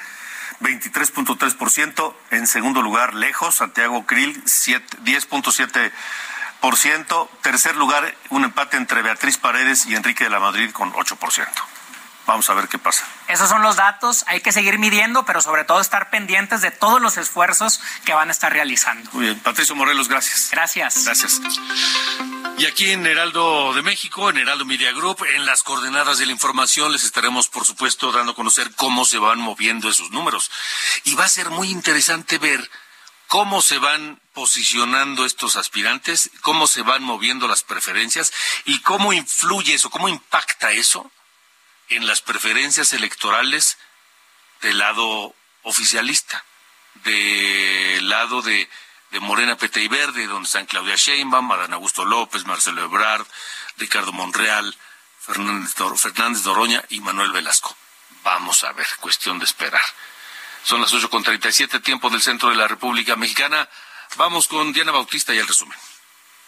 [0.61, 2.14] 23.3%.
[2.31, 7.29] En segundo lugar, lejos, Santiago Krill, 10.7%.
[7.42, 11.78] Tercer lugar, un empate entre Beatriz Paredes y Enrique de la Madrid con 8%.
[12.29, 13.07] Vamos a ver qué pasa.
[13.27, 17.01] Esos son los datos, hay que seguir midiendo, pero sobre todo estar pendientes de todos
[17.01, 19.11] los esfuerzos que van a estar realizando.
[19.14, 20.51] Muy bien, Patricio Morelos, gracias.
[20.53, 21.07] Gracias.
[21.07, 21.41] Gracias.
[22.59, 26.33] Y aquí en Heraldo de México, en Heraldo Media Group, en las coordenadas de la
[26.33, 30.51] información, les estaremos, por supuesto, dando a conocer cómo se van moviendo esos números.
[31.05, 32.71] Y va a ser muy interesante ver
[33.27, 38.35] cómo se van posicionando estos aspirantes, cómo se van moviendo las preferencias
[38.67, 41.11] y cómo influye eso, cómo impacta eso
[41.88, 43.79] en las preferencias electorales
[44.61, 46.44] del lado oficialista,
[47.05, 48.68] del lado de,
[49.20, 53.27] Morena, Pete y Verde, donde están Claudia Sheinbaum, Adán Augusto López, Marcelo Ebrard,
[53.77, 54.77] Ricardo Monreal,
[55.20, 57.77] Fernández, Fernández Doroña y Manuel Velasco.
[58.22, 59.81] Vamos a ver, cuestión de esperar.
[60.62, 63.68] Son las ocho con siete, tiempo del centro de la República Mexicana.
[64.16, 65.79] Vamos con Diana Bautista y el resumen.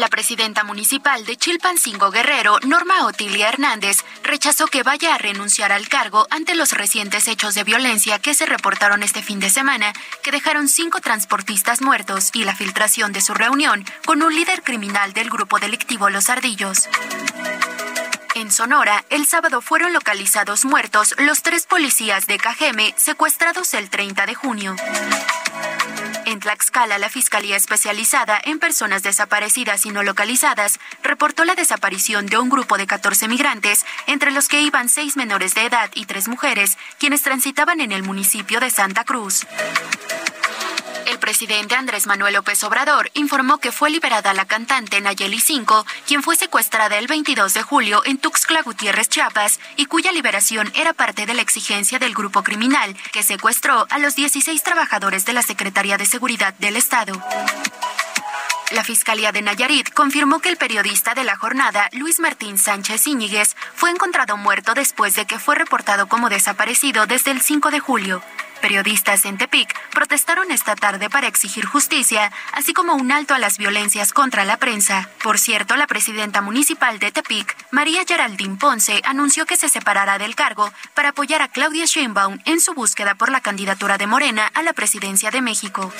[0.00, 5.88] La presidenta municipal de Chilpancingo Guerrero, Norma Otilia Hernández, rechazó que vaya a renunciar al
[5.90, 10.30] cargo ante los recientes hechos de violencia que se reportaron este fin de semana, que
[10.30, 15.28] dejaron cinco transportistas muertos y la filtración de su reunión con un líder criminal del
[15.28, 16.88] grupo delictivo Los Ardillos.
[18.34, 24.24] En Sonora, el sábado fueron localizados muertos los tres policías de Cajeme secuestrados el 30
[24.24, 24.76] de junio.
[26.30, 32.38] En Tlaxcala, la Fiscalía Especializada en Personas Desaparecidas y No Localizadas reportó la desaparición de
[32.38, 36.28] un grupo de 14 migrantes, entre los que iban seis menores de edad y tres
[36.28, 39.44] mujeres, quienes transitaban en el municipio de Santa Cruz.
[41.20, 46.34] Presidente Andrés Manuel López Obrador informó que fue liberada la cantante Nayeli Cinco, quien fue
[46.34, 51.34] secuestrada el 22 de julio en Tuxtla Gutiérrez, Chiapas, y cuya liberación era parte de
[51.34, 56.06] la exigencia del grupo criminal que secuestró a los 16 trabajadores de la Secretaría de
[56.06, 57.12] Seguridad del Estado.
[58.72, 63.56] La Fiscalía de Nayarit confirmó que el periodista de la jornada, Luis Martín Sánchez Íñiguez,
[63.74, 68.22] fue encontrado muerto después de que fue reportado como desaparecido desde el 5 de julio.
[68.60, 73.58] Periodistas en Tepic protestaron esta tarde para exigir justicia, así como un alto a las
[73.58, 75.08] violencias contra la prensa.
[75.22, 80.34] Por cierto, la presidenta municipal de Tepic, María Geraldine Ponce, anunció que se separará del
[80.34, 84.62] cargo para apoyar a Claudia Sheinbaum en su búsqueda por la candidatura de Morena a
[84.62, 85.92] la presidencia de México.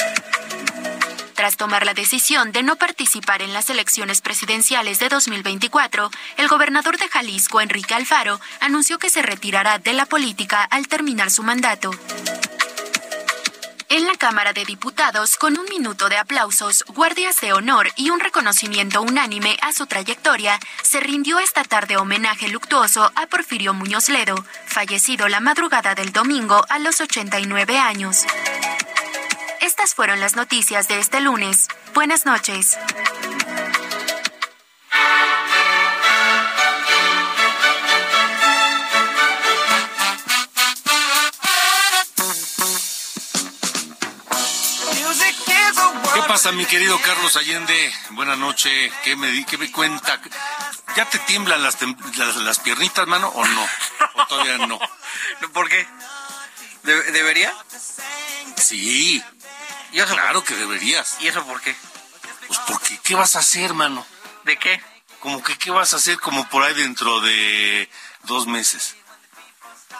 [1.41, 6.99] Tras tomar la decisión de no participar en las elecciones presidenciales de 2024, el gobernador
[6.99, 11.93] de Jalisco, Enrique Alfaro, anunció que se retirará de la política al terminar su mandato.
[13.89, 18.21] En la Cámara de Diputados, con un minuto de aplausos, guardias de honor y un
[18.21, 24.45] reconocimiento unánime a su trayectoria, se rindió esta tarde homenaje luctuoso a Porfirio Muñoz Ledo,
[24.67, 28.27] fallecido la madrugada del domingo a los 89 años.
[29.61, 31.69] Estas fueron las noticias de este lunes.
[31.95, 32.79] Buenas noches.
[46.15, 47.93] ¿Qué pasa, mi querido Carlos Allende?
[48.11, 48.93] Buenas noches.
[49.05, 50.21] ¿Qué me, di- qué me cuenta?
[50.97, 53.67] ¿Ya te tiemblan las, tem- las, las piernitas, mano, o no?
[54.15, 54.79] ¿O todavía no?
[55.53, 55.87] ¿Por qué?
[56.83, 57.55] ¿De- ¿Debería?
[58.57, 59.23] Sí.
[59.93, 61.17] ¿Y eso claro que deberías.
[61.21, 61.75] ¿Y eso por qué?
[62.47, 64.07] Pues porque, ¿qué vas a hacer, mano?
[64.45, 64.81] ¿De qué?
[65.21, 67.89] Como que, ¿qué vas a hacer como por ahí dentro de
[68.25, 68.97] dos meses?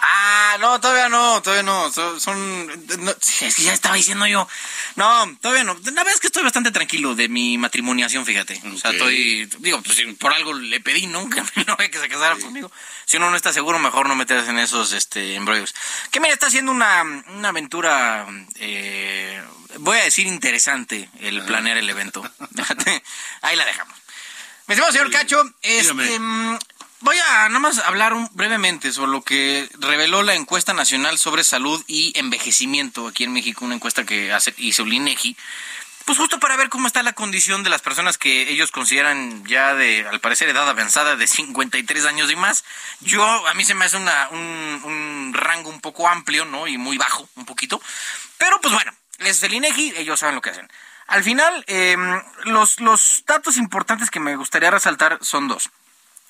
[0.03, 1.91] Ah, no, todavía no, todavía no.
[1.93, 2.21] Son.
[2.21, 2.67] son-
[3.05, 4.49] no, es que ya estaba diciendo yo.
[4.97, 5.75] No, todavía no.
[5.75, 8.61] La verdad es que estoy bastante tranquilo de mi matrimoniación, fíjate.
[8.75, 9.47] O sea, estoy.
[9.59, 11.29] Digo, pues por algo le pedí, ¿no?
[11.55, 12.71] Que no que se casara conmigo.
[13.05, 15.75] Si uno no está seguro, mejor no meterse en esos este, embrollos.
[16.11, 18.27] Que mira, está haciendo una, una aventura.
[18.57, 19.43] eh,
[19.79, 22.23] voy a decir interesante el planear el evento.
[23.43, 23.95] Ahí la dejamos.
[24.67, 26.59] Mi estimado señor Cacho, este, mm,
[27.01, 31.45] voy a nada más hablar un- brevemente sobre lo que reveló la encuesta nacional sobre
[31.45, 35.37] salud y envejecimiento aquí en México, una encuesta que hizo el INEGI,
[36.05, 39.75] pues justo para ver cómo está la condición de las personas que ellos consideran ya
[39.75, 42.65] de, al parecer, edad avanzada de 53 años y más.
[43.01, 46.67] Yo, a mí se me hace una, un, rango un poco amplio, ¿no?
[46.67, 47.81] Y muy bajo, un poquito.
[48.39, 50.69] Pero pues bueno, es el INEGI, ellos saben lo que hacen.
[51.07, 51.97] Al final, eh,
[52.45, 55.71] los, los datos importantes que me gustaría resaltar son dos.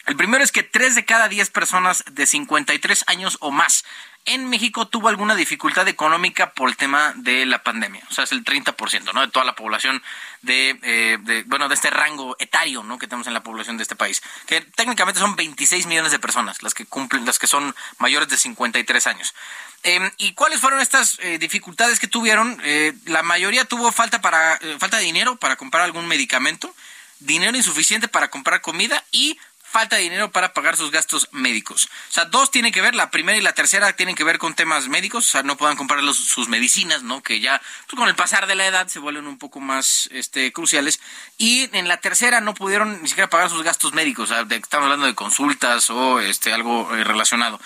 [0.07, 3.85] El primero es que 3 de cada 10 personas de 53 años o más
[4.27, 8.03] en México tuvo alguna dificultad económica por el tema de la pandemia.
[8.11, 9.23] O sea, es el 30%, ¿no?
[9.23, 10.03] De toda la población
[10.43, 12.99] de, eh, de, bueno, de este rango etario, ¿no?
[12.99, 14.23] Que tenemos en la población de este país.
[14.47, 18.37] Que técnicamente son 26 millones de personas las que cumplen, las que son mayores de
[18.37, 19.35] 53 años.
[19.83, 22.61] Eh, ¿Y cuáles fueron estas eh, dificultades que tuvieron?
[22.65, 26.75] Eh, la mayoría tuvo falta, para, falta de dinero para comprar algún medicamento,
[27.21, 29.39] dinero insuficiente para comprar comida y
[29.71, 31.89] falta de dinero para pagar sus gastos médicos.
[32.09, 34.55] O sea, dos tienen que ver, la primera y la tercera tienen que ver con
[34.55, 37.23] temas médicos, o sea, no puedan comprar sus medicinas, ¿no?
[37.23, 40.53] Que ya pues, con el pasar de la edad se vuelven un poco más este,
[40.53, 41.01] cruciales.
[41.39, 44.85] Y en la tercera no pudieron ni siquiera pagar sus gastos médicos, o sea, estamos
[44.85, 47.61] hablando de consultas o este, algo eh, relacionado.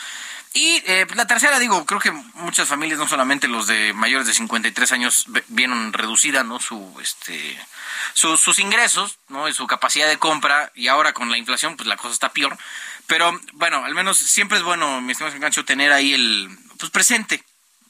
[0.57, 4.34] Y eh, la tercera, digo, creo que muchas familias, no solamente los de mayores de
[4.34, 6.61] 53 años, vieron reducida, ¿no?
[6.61, 7.59] Su, este,
[8.14, 9.48] su- sus ingresos, ¿no?
[9.48, 12.57] Y su capacidad de compra, y ahora con la inflación, pues la cosa está peor.
[13.09, 16.48] Pero, bueno, al menos siempre es bueno, mi estimado tener ahí el,
[16.78, 17.42] pues presente,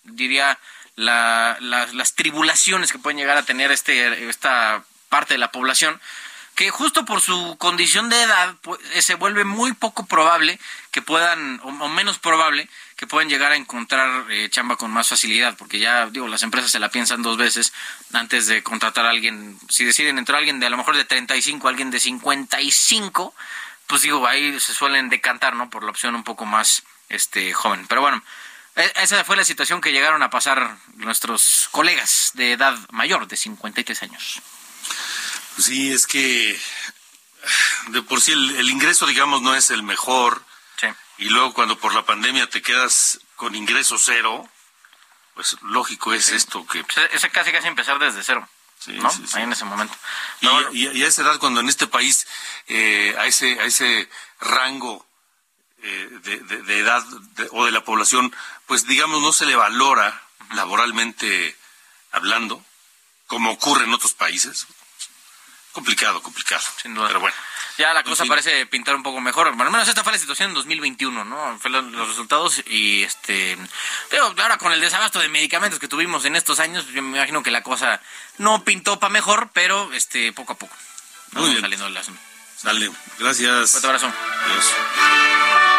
[0.04, 0.58] diría,
[0.96, 6.00] la- la- las tribulaciones que pueden llegar a tener este, esta parte de la población
[6.54, 10.58] que justo por su condición de edad pues, eh, se vuelve muy poco probable
[10.90, 15.08] que puedan, o, o menos probable, que puedan llegar a encontrar eh, chamba con más
[15.08, 17.72] facilidad, porque ya, digo, las empresas se la piensan dos veces
[18.12, 19.58] antes de contratar a alguien.
[19.68, 23.34] Si deciden entrar a alguien de a lo mejor de 35, alguien de 55,
[23.86, 25.70] pues digo, ahí se suelen decantar, ¿no?
[25.70, 27.86] Por la opción un poco más este joven.
[27.88, 28.22] Pero bueno,
[28.76, 33.36] e- esa fue la situación que llegaron a pasar nuestros colegas de edad mayor, de
[33.36, 34.40] 53 años.
[35.58, 36.58] Sí, es que
[37.88, 40.42] de por sí el, el ingreso, digamos, no es el mejor.
[41.18, 44.48] Y luego cuando por la pandemia te quedas con ingreso cero,
[45.34, 46.84] pues lógico es esto que...
[47.12, 48.48] Ese casi casi empezar desde cero.
[48.86, 49.10] ¿no?
[49.10, 49.36] sí, sí.
[49.36, 49.94] Ahí en ese momento.
[50.40, 52.26] Y, y- y a esa edad, cuando en este país,
[52.66, 54.08] eh, a, ese, a ese
[54.40, 55.06] rango
[55.82, 57.02] eh, de, de- de edad
[57.36, 58.34] de- o de la población,
[58.66, 60.20] pues digamos, no se le valora
[60.52, 61.56] laboralmente
[62.10, 62.64] hablando,
[63.28, 64.66] como ocurre en otros países.
[65.74, 66.62] Complicado, complicado.
[66.80, 67.08] Sin duda.
[67.08, 67.36] Pero bueno.
[67.76, 68.28] Ya la En cosa fin.
[68.30, 69.48] parece pintar un poco mejor.
[69.48, 71.58] Bueno, al menos esta fue la situación en 2021, ¿no?
[71.58, 73.58] Fue lo- los resultados y este...
[74.08, 77.42] Pero ahora con el desabasto de medicamentos que tuvimos en estos años, yo me imagino
[77.42, 78.00] que la cosa
[78.38, 80.74] no pintó para mejor, pero este poco a poco.
[81.32, 81.60] Muy bien.
[81.62, 82.20] Saliendo del asunto.
[82.62, 83.72] Dale, gracias.
[83.72, 84.06] Fuerte abrazo.
[84.46, 85.73] Adiós.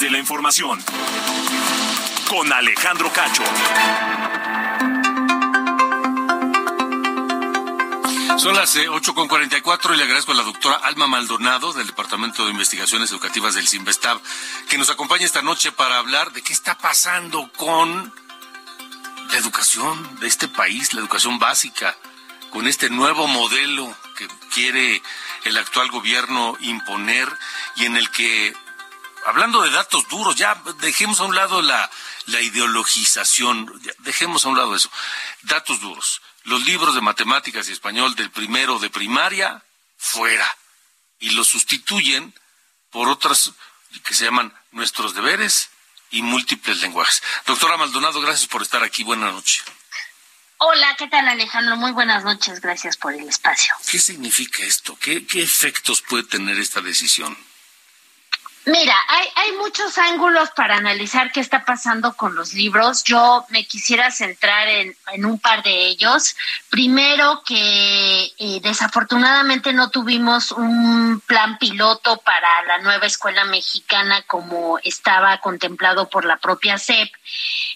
[0.00, 0.82] De la información.
[2.28, 3.42] Con Alejandro Cacho.
[8.36, 12.50] Son las eh, 8.44 y le agradezco a la doctora Alma Maldonado del Departamento de
[12.50, 14.20] Investigaciones Educativas del CIMBESTAB
[14.68, 18.12] que nos acompaña esta noche para hablar de qué está pasando con
[19.30, 21.96] la educación de este país, la educación básica,
[22.50, 25.02] con este nuevo modelo que quiere
[25.44, 27.28] el actual gobierno imponer
[27.76, 28.54] y en el que,
[29.26, 31.90] hablando de datos duros, ya dejemos a un lado la,
[32.26, 34.90] la ideologización, ya dejemos a un lado eso,
[35.42, 39.62] datos duros los libros de matemáticas y español del primero de primaria
[39.96, 40.46] fuera
[41.18, 42.32] y los sustituyen
[42.90, 43.52] por otras
[44.04, 45.70] que se llaman nuestros deberes
[46.10, 47.22] y múltiples lenguajes.
[47.46, 49.02] Doctora Maldonado, gracias por estar aquí.
[49.02, 49.64] Buenas noches.
[50.58, 51.76] Hola, ¿qué tal Alejandro?
[51.76, 53.74] Muy buenas noches, gracias por el espacio.
[53.90, 54.96] ¿Qué significa esto?
[55.00, 57.36] ¿Qué, qué efectos puede tener esta decisión?
[58.68, 63.04] Mira, hay, hay muchos ángulos para analizar qué está pasando con los libros.
[63.04, 66.34] Yo me quisiera centrar en, en un par de ellos.
[66.68, 74.80] Primero, que eh, desafortunadamente no tuvimos un plan piloto para la nueva escuela mexicana como
[74.82, 77.08] estaba contemplado por la propia SEP.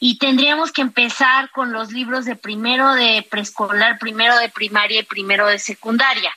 [0.01, 5.05] Y tendríamos que empezar con los libros de primero de preescolar, primero de primaria y
[5.05, 6.37] primero de secundaria.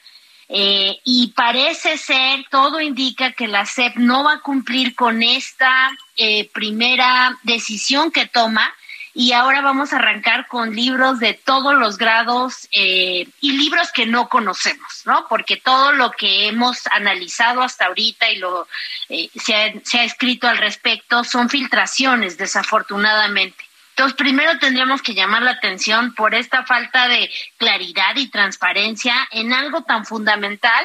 [0.55, 5.89] Eh, y parece ser, todo indica que la SEP no va a cumplir con esta
[6.15, 8.71] eh, primera decisión que toma
[9.15, 14.05] y ahora vamos a arrancar con libros de todos los grados eh, y libros que
[14.05, 15.27] no conocemos, ¿no?
[15.27, 18.67] Porque todo lo que hemos analizado hasta ahorita y lo
[19.09, 23.63] eh, se, ha, se ha escrito al respecto son filtraciones, desafortunadamente.
[23.95, 29.53] Entonces, primero tendríamos que llamar la atención por esta falta de claridad y transparencia en
[29.53, 30.83] algo tan fundamental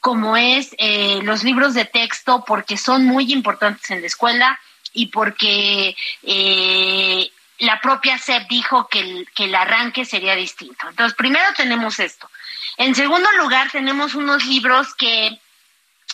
[0.00, 4.60] como es eh, los libros de texto, porque son muy importantes en la escuela
[4.92, 10.88] y porque eh, la propia SEP dijo que el, que el arranque sería distinto.
[10.88, 12.28] Entonces, primero tenemos esto.
[12.76, 15.38] En segundo lugar, tenemos unos libros que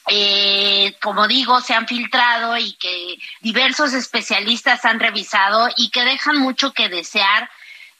[0.08, 6.38] eh, como digo, se han filtrado y que diversos especialistas han revisado y que dejan
[6.38, 7.50] mucho que desear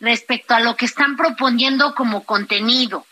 [0.01, 3.05] respecto a lo que están proponiendo como contenido.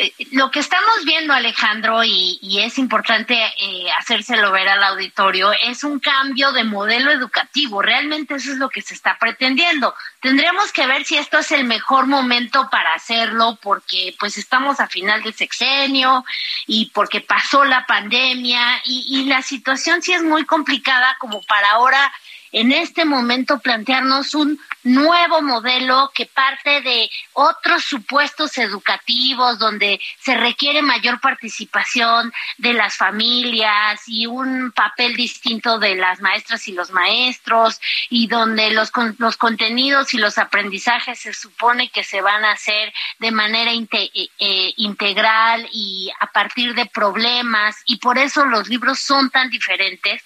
[0.00, 5.84] Eh, lo que estamos viendo, Alejandro, y, es importante eh, hacérselo ver al auditorio, es
[5.84, 7.82] un cambio de modelo educativo.
[7.82, 9.94] Realmente eso es lo que se está pretendiendo.
[10.20, 14.88] Tendremos que ver si esto es el mejor momento para hacerlo, porque pues estamos a
[14.88, 16.24] final de sexenio
[16.66, 22.10] y porque pasó la pandemia y la situación sí es muy complicada como para ahora
[22.52, 30.34] en este momento plantearnos un nuevo modelo que parte de otros supuestos educativos donde se
[30.36, 36.90] requiere mayor participación de las familias y un papel distinto de las maestras y los
[36.90, 42.52] maestros y donde los, los contenidos y los aprendizajes se supone que se van a
[42.52, 48.68] hacer de manera inte eh, integral y a partir de problemas y por eso los
[48.68, 50.22] libros son tan diferentes.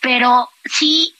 [0.00, 1.14] Pero sí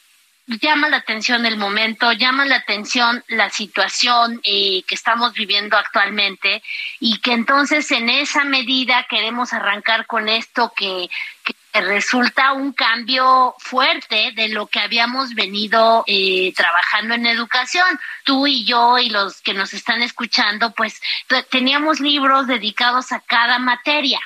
[0.59, 6.63] llama la atención el momento, llama la atención la situación eh, que estamos viviendo actualmente
[6.99, 11.09] y que entonces en esa medida queremos arrancar con esto que,
[11.73, 17.87] resulta un cambio fuerte de lo que habíamos venido eh, trabajando en educación.
[18.25, 21.01] Tú y yo y los que nos están escuchando, pues
[21.49, 24.19] teníamos libros dedicados a cada materia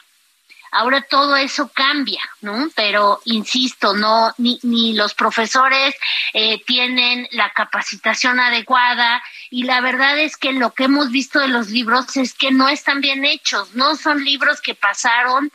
[0.74, 2.68] Ahora todo eso cambia, ¿no?
[2.74, 5.94] Pero insisto, no ni, ni los profesores
[6.32, 11.46] eh, tienen la capacitación adecuada y la verdad es que lo que hemos visto de
[11.46, 15.52] los libros es que no están bien hechos, no son libros que pasaron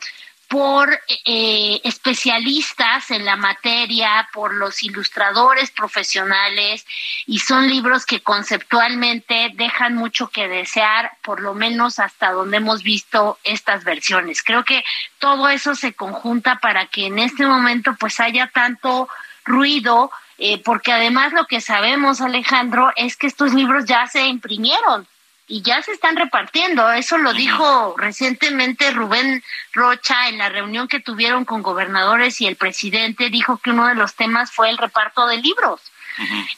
[0.50, 0.92] por
[1.24, 6.84] eh, especialistas en la materia, por los ilustradores profesionales,
[7.24, 12.82] y son libros que conceptualmente dejan mucho que desear, por lo menos hasta donde hemos
[12.82, 14.42] visto estas versiones.
[14.42, 14.82] Creo que
[15.20, 19.08] todo eso se conjunta para que en este momento pues haya tanto
[19.44, 25.06] ruido, eh, porque además lo que sabemos, Alejandro, es que estos libros ya se imprimieron
[25.50, 26.90] y ya se están repartiendo.
[26.92, 29.42] Eso lo dijo recientemente Rubén
[29.72, 33.96] Rocha en la reunión que tuvieron con gobernadores y el presidente dijo que uno de
[33.96, 35.80] los temas fue el reparto de libros.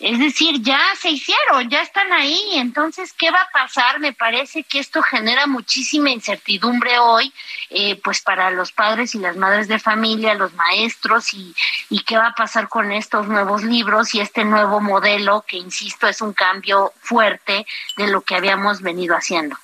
[0.00, 2.54] Es decir, ya se hicieron, ya están ahí.
[2.54, 4.00] Entonces, ¿qué va a pasar?
[4.00, 7.32] Me parece que esto genera muchísima incertidumbre hoy,
[7.70, 11.54] eh, pues para los padres y las madres de familia, los maestros, y,
[11.90, 16.08] y qué va a pasar con estos nuevos libros y este nuevo modelo, que insisto,
[16.08, 19.56] es un cambio fuerte de lo que habíamos venido haciendo.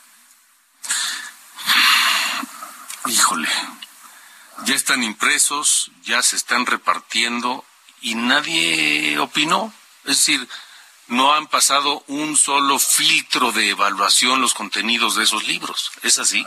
[3.06, 3.48] Híjole,
[4.64, 7.64] ya están impresos, ya se están repartiendo
[8.00, 9.72] y nadie opinó.
[10.08, 10.48] Es decir,
[11.08, 15.90] no han pasado un solo filtro de evaluación los contenidos de esos libros.
[16.02, 16.44] ¿Es así?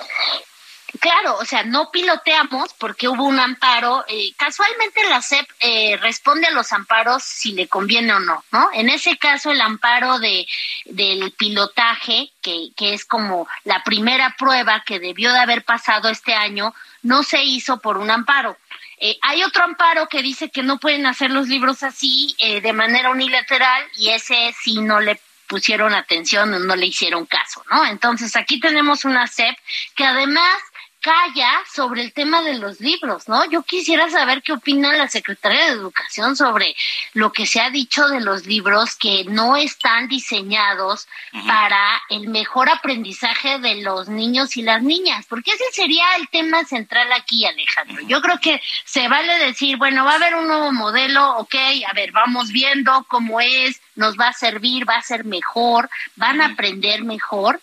[1.00, 4.04] Claro, o sea, no piloteamos porque hubo un amparo.
[4.08, 8.70] Eh, casualmente la SEP eh, responde a los amparos si le conviene o no, ¿no?
[8.74, 10.46] En ese caso, el amparo de,
[10.86, 16.34] del pilotaje, que, que es como la primera prueba que debió de haber pasado este
[16.34, 18.58] año, no se hizo por un amparo.
[19.04, 22.72] Eh, hay otro amparo que dice que no pueden hacer los libros así eh, de
[22.72, 27.84] manera unilateral y ese sí no le pusieron atención, no le hicieron caso, ¿no?
[27.86, 29.58] Entonces aquí tenemos una SEP
[29.96, 30.56] que además
[31.02, 33.50] calla sobre el tema de los libros, ¿no?
[33.50, 36.76] Yo quisiera saber qué opina la Secretaría de Educación sobre
[37.14, 41.08] lo que se ha dicho de los libros que no están diseñados
[41.48, 46.64] para el mejor aprendizaje de los niños y las niñas, porque ese sería el tema
[46.66, 48.02] central aquí, Alejandro.
[48.08, 51.56] Yo creo que se vale decir, bueno, va a haber un nuevo modelo, ok,
[51.90, 56.42] a ver, vamos viendo cómo es, nos va a servir, va a ser mejor, van
[56.42, 57.62] a aprender mejor.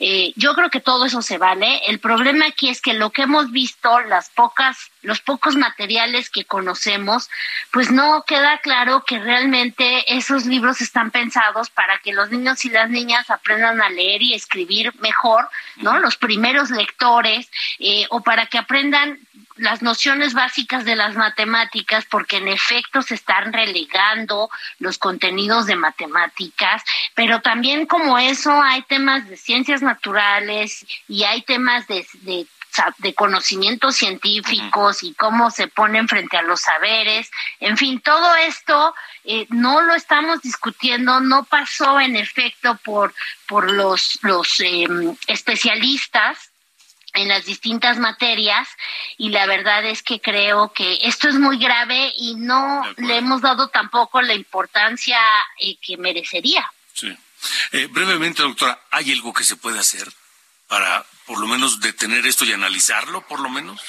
[0.00, 1.82] Eh, yo creo que todo eso se vale.
[1.86, 6.44] El problema aquí es que lo que hemos visto, las pocas, los pocos materiales que
[6.44, 7.30] conocemos,
[7.70, 12.70] pues no queda claro que realmente esos libros están pensados para que los niños y
[12.70, 16.00] las niñas aprendan a leer y escribir mejor, ¿no?
[16.00, 17.48] Los primeros lectores,
[17.78, 19.20] eh, o para que aprendan
[19.56, 24.50] las nociones básicas de las matemáticas, porque en efecto se están relegando
[24.80, 26.82] los contenidos de matemáticas,
[27.14, 32.46] pero también como eso hay temas de ciencias naturales y hay temas de, de
[32.98, 37.30] de conocimientos científicos y cómo se ponen frente a los saberes.
[37.60, 43.14] En fin, todo esto eh, no lo estamos discutiendo, no pasó en efecto por,
[43.46, 46.50] por los, los em, especialistas
[47.14, 48.68] en las distintas materias
[49.16, 53.40] y la verdad es que creo que esto es muy grave y no le hemos
[53.40, 55.18] dado tampoco la importancia
[55.58, 56.70] eh, que merecería.
[56.92, 57.16] Sí.
[57.72, 60.08] Eh, brevemente, doctora, ¿hay algo que se puede hacer
[60.68, 63.80] para por lo menos detener esto y analizarlo, por lo menos?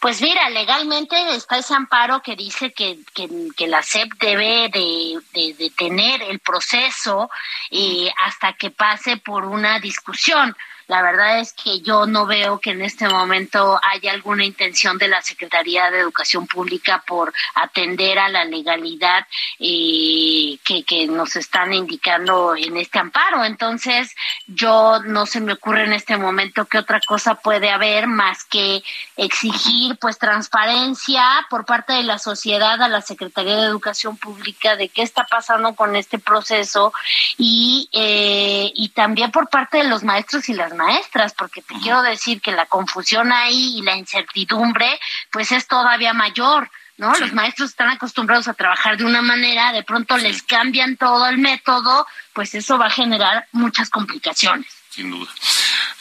[0.00, 6.26] Pues mira, legalmente está ese amparo que dice que, que, la SEP debe de, de,
[6.28, 7.30] el proceso
[7.70, 10.56] eh, hasta que pase por una discusión.
[10.88, 15.08] La verdad es que yo no veo que en este momento haya alguna intención de
[15.08, 19.26] la Secretaría de Educación Pública por atender a la legalidad
[19.58, 23.44] eh, que, nos están indicando en este amparo.
[23.44, 24.14] Entonces,
[24.46, 28.82] yo no se me ocurre en este momento qué otra cosa puede haber más que
[29.16, 34.88] exigir pues transparencia por parte de la sociedad a la Secretaría de Educación Pública de
[34.88, 36.92] qué está pasando con este proceso
[37.38, 42.02] y, eh, y también por parte de los maestros y las maestras, porque te quiero
[42.02, 44.98] decir que la confusión ahí y la incertidumbre,
[45.30, 46.70] pues es todavía mayor.
[46.96, 47.14] ¿no?
[47.18, 51.38] Los maestros están acostumbrados a trabajar de una manera, de pronto les cambian todo el
[51.38, 54.66] método, pues eso va a generar muchas complicaciones.
[54.90, 55.30] Sin duda.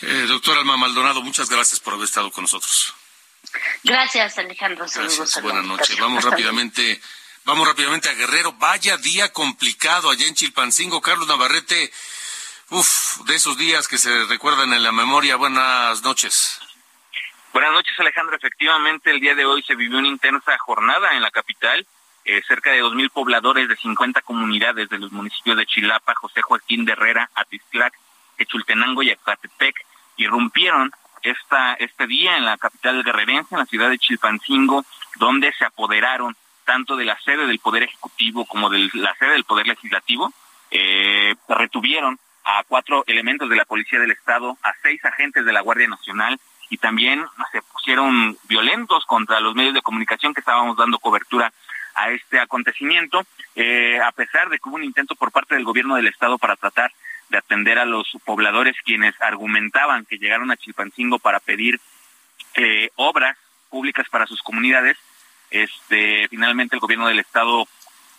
[0.01, 2.93] Eh, doctor Alma Maldonado, muchas gracias por haber estado con nosotros.
[3.83, 4.85] Gracias, Alejandro.
[4.93, 5.97] Gracias, buenas noches.
[5.99, 7.01] Vamos rápidamente,
[7.43, 8.53] vamos rápidamente a Guerrero.
[8.53, 11.01] Vaya día complicado allá en Chilpancingo.
[11.01, 11.91] Carlos Navarrete,
[12.71, 15.35] Uf, de esos días que se recuerdan en la memoria.
[15.35, 16.59] Buenas noches.
[17.53, 18.35] Buenas noches, Alejandro.
[18.35, 21.85] Efectivamente, el día de hoy se vivió una intensa jornada en la capital.
[22.25, 26.83] Eh, cerca de 2.000 pobladores de 50 comunidades de los municipios de Chilapa, José Joaquín
[26.83, 27.93] de Herrera, Atizlac,
[28.39, 29.75] Echultenango y Acatepec
[30.17, 30.91] irrumpieron
[31.21, 34.83] esta, este día en la capital guerrerense, en la ciudad de Chilpancingo,
[35.17, 36.35] donde se apoderaron
[36.65, 40.33] tanto de la sede del Poder Ejecutivo como de la sede del Poder Legislativo.
[40.71, 45.61] Eh, retuvieron a cuatro elementos de la Policía del Estado, a seis agentes de la
[45.61, 46.39] Guardia Nacional
[46.69, 51.51] y también se pusieron violentos contra los medios de comunicación que estábamos dando cobertura
[51.95, 53.25] a este acontecimiento,
[53.55, 56.55] eh, a pesar de que hubo un intento por parte del gobierno del Estado para
[56.55, 56.91] tratar
[57.29, 61.79] de atender a los pobladores quienes argumentaban que llegaron a Chilpancingo para pedir
[62.55, 63.37] eh, obras
[63.69, 64.97] públicas para sus comunidades.
[65.49, 67.67] Este, finalmente el gobierno del Estado,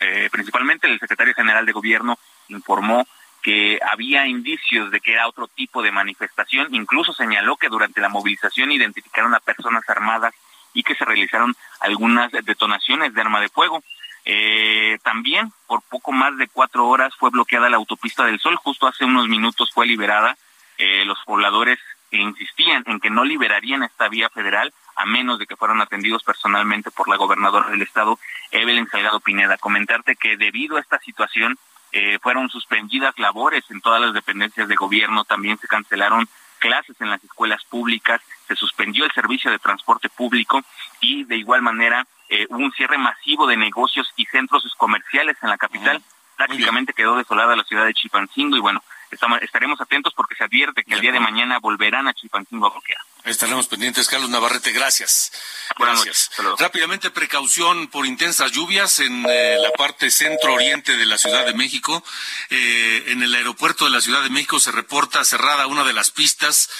[0.00, 2.18] eh, principalmente el secretario general de gobierno,
[2.48, 3.06] informó
[3.46, 8.08] que había indicios de que era otro tipo de manifestación, incluso señaló que durante la
[8.08, 10.34] movilización identificaron a personas armadas
[10.74, 13.84] y que se realizaron algunas detonaciones de arma de fuego.
[14.24, 18.88] Eh, también por poco más de cuatro horas fue bloqueada la autopista del Sol, justo
[18.88, 20.36] hace unos minutos fue liberada.
[20.76, 21.78] Eh, los pobladores
[22.10, 26.90] insistían en que no liberarían esta vía federal a menos de que fueran atendidos personalmente
[26.90, 28.18] por la gobernadora del estado,
[28.50, 29.56] Evelyn Salgado Pineda.
[29.56, 31.56] Comentarte que debido a esta situación,
[31.96, 36.28] eh, fueron suspendidas labores en todas las dependencias de gobierno, también se cancelaron
[36.58, 40.62] clases en las escuelas públicas se suspendió el servicio de transporte público
[41.00, 45.48] y de igual manera eh, hubo un cierre masivo de negocios y centros comerciales en
[45.48, 46.02] la capital.
[46.36, 50.84] Prácticamente quedó desolada la ciudad de Chilpancingo y bueno, estamos, estaremos atentos porque se advierte
[50.84, 53.00] que el día de mañana volverán a Chilpancingo a bloquear.
[53.24, 55.32] Estaremos pendientes, Carlos Navarrete, gracias.
[55.76, 56.30] Gracias.
[56.58, 62.04] Rápidamente, precaución por intensas lluvias en eh, la parte centro-oriente de la Ciudad de México.
[62.50, 66.12] Eh, en el aeropuerto de la Ciudad de México se reporta cerrada una de las
[66.12, 66.70] pistas.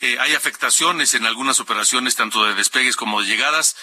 [0.00, 3.76] Eh, hay afectaciones en algunas operaciones, tanto de despegues como de llegadas.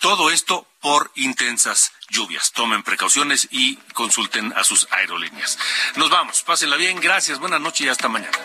[0.00, 2.52] Todo esto por intensas lluvias.
[2.52, 5.58] Tomen precauciones y consulten a sus aerolíneas.
[5.96, 6.42] Nos vamos.
[6.42, 7.00] Pásenla bien.
[7.00, 7.38] Gracias.
[7.38, 8.38] Buenas noches y hasta mañana.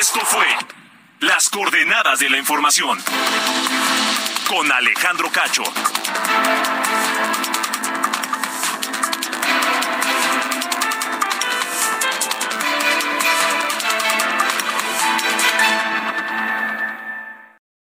[0.00, 0.46] Esto fue
[1.20, 2.98] Las Coordenadas de la Información
[4.48, 5.62] con Alejandro Cacho.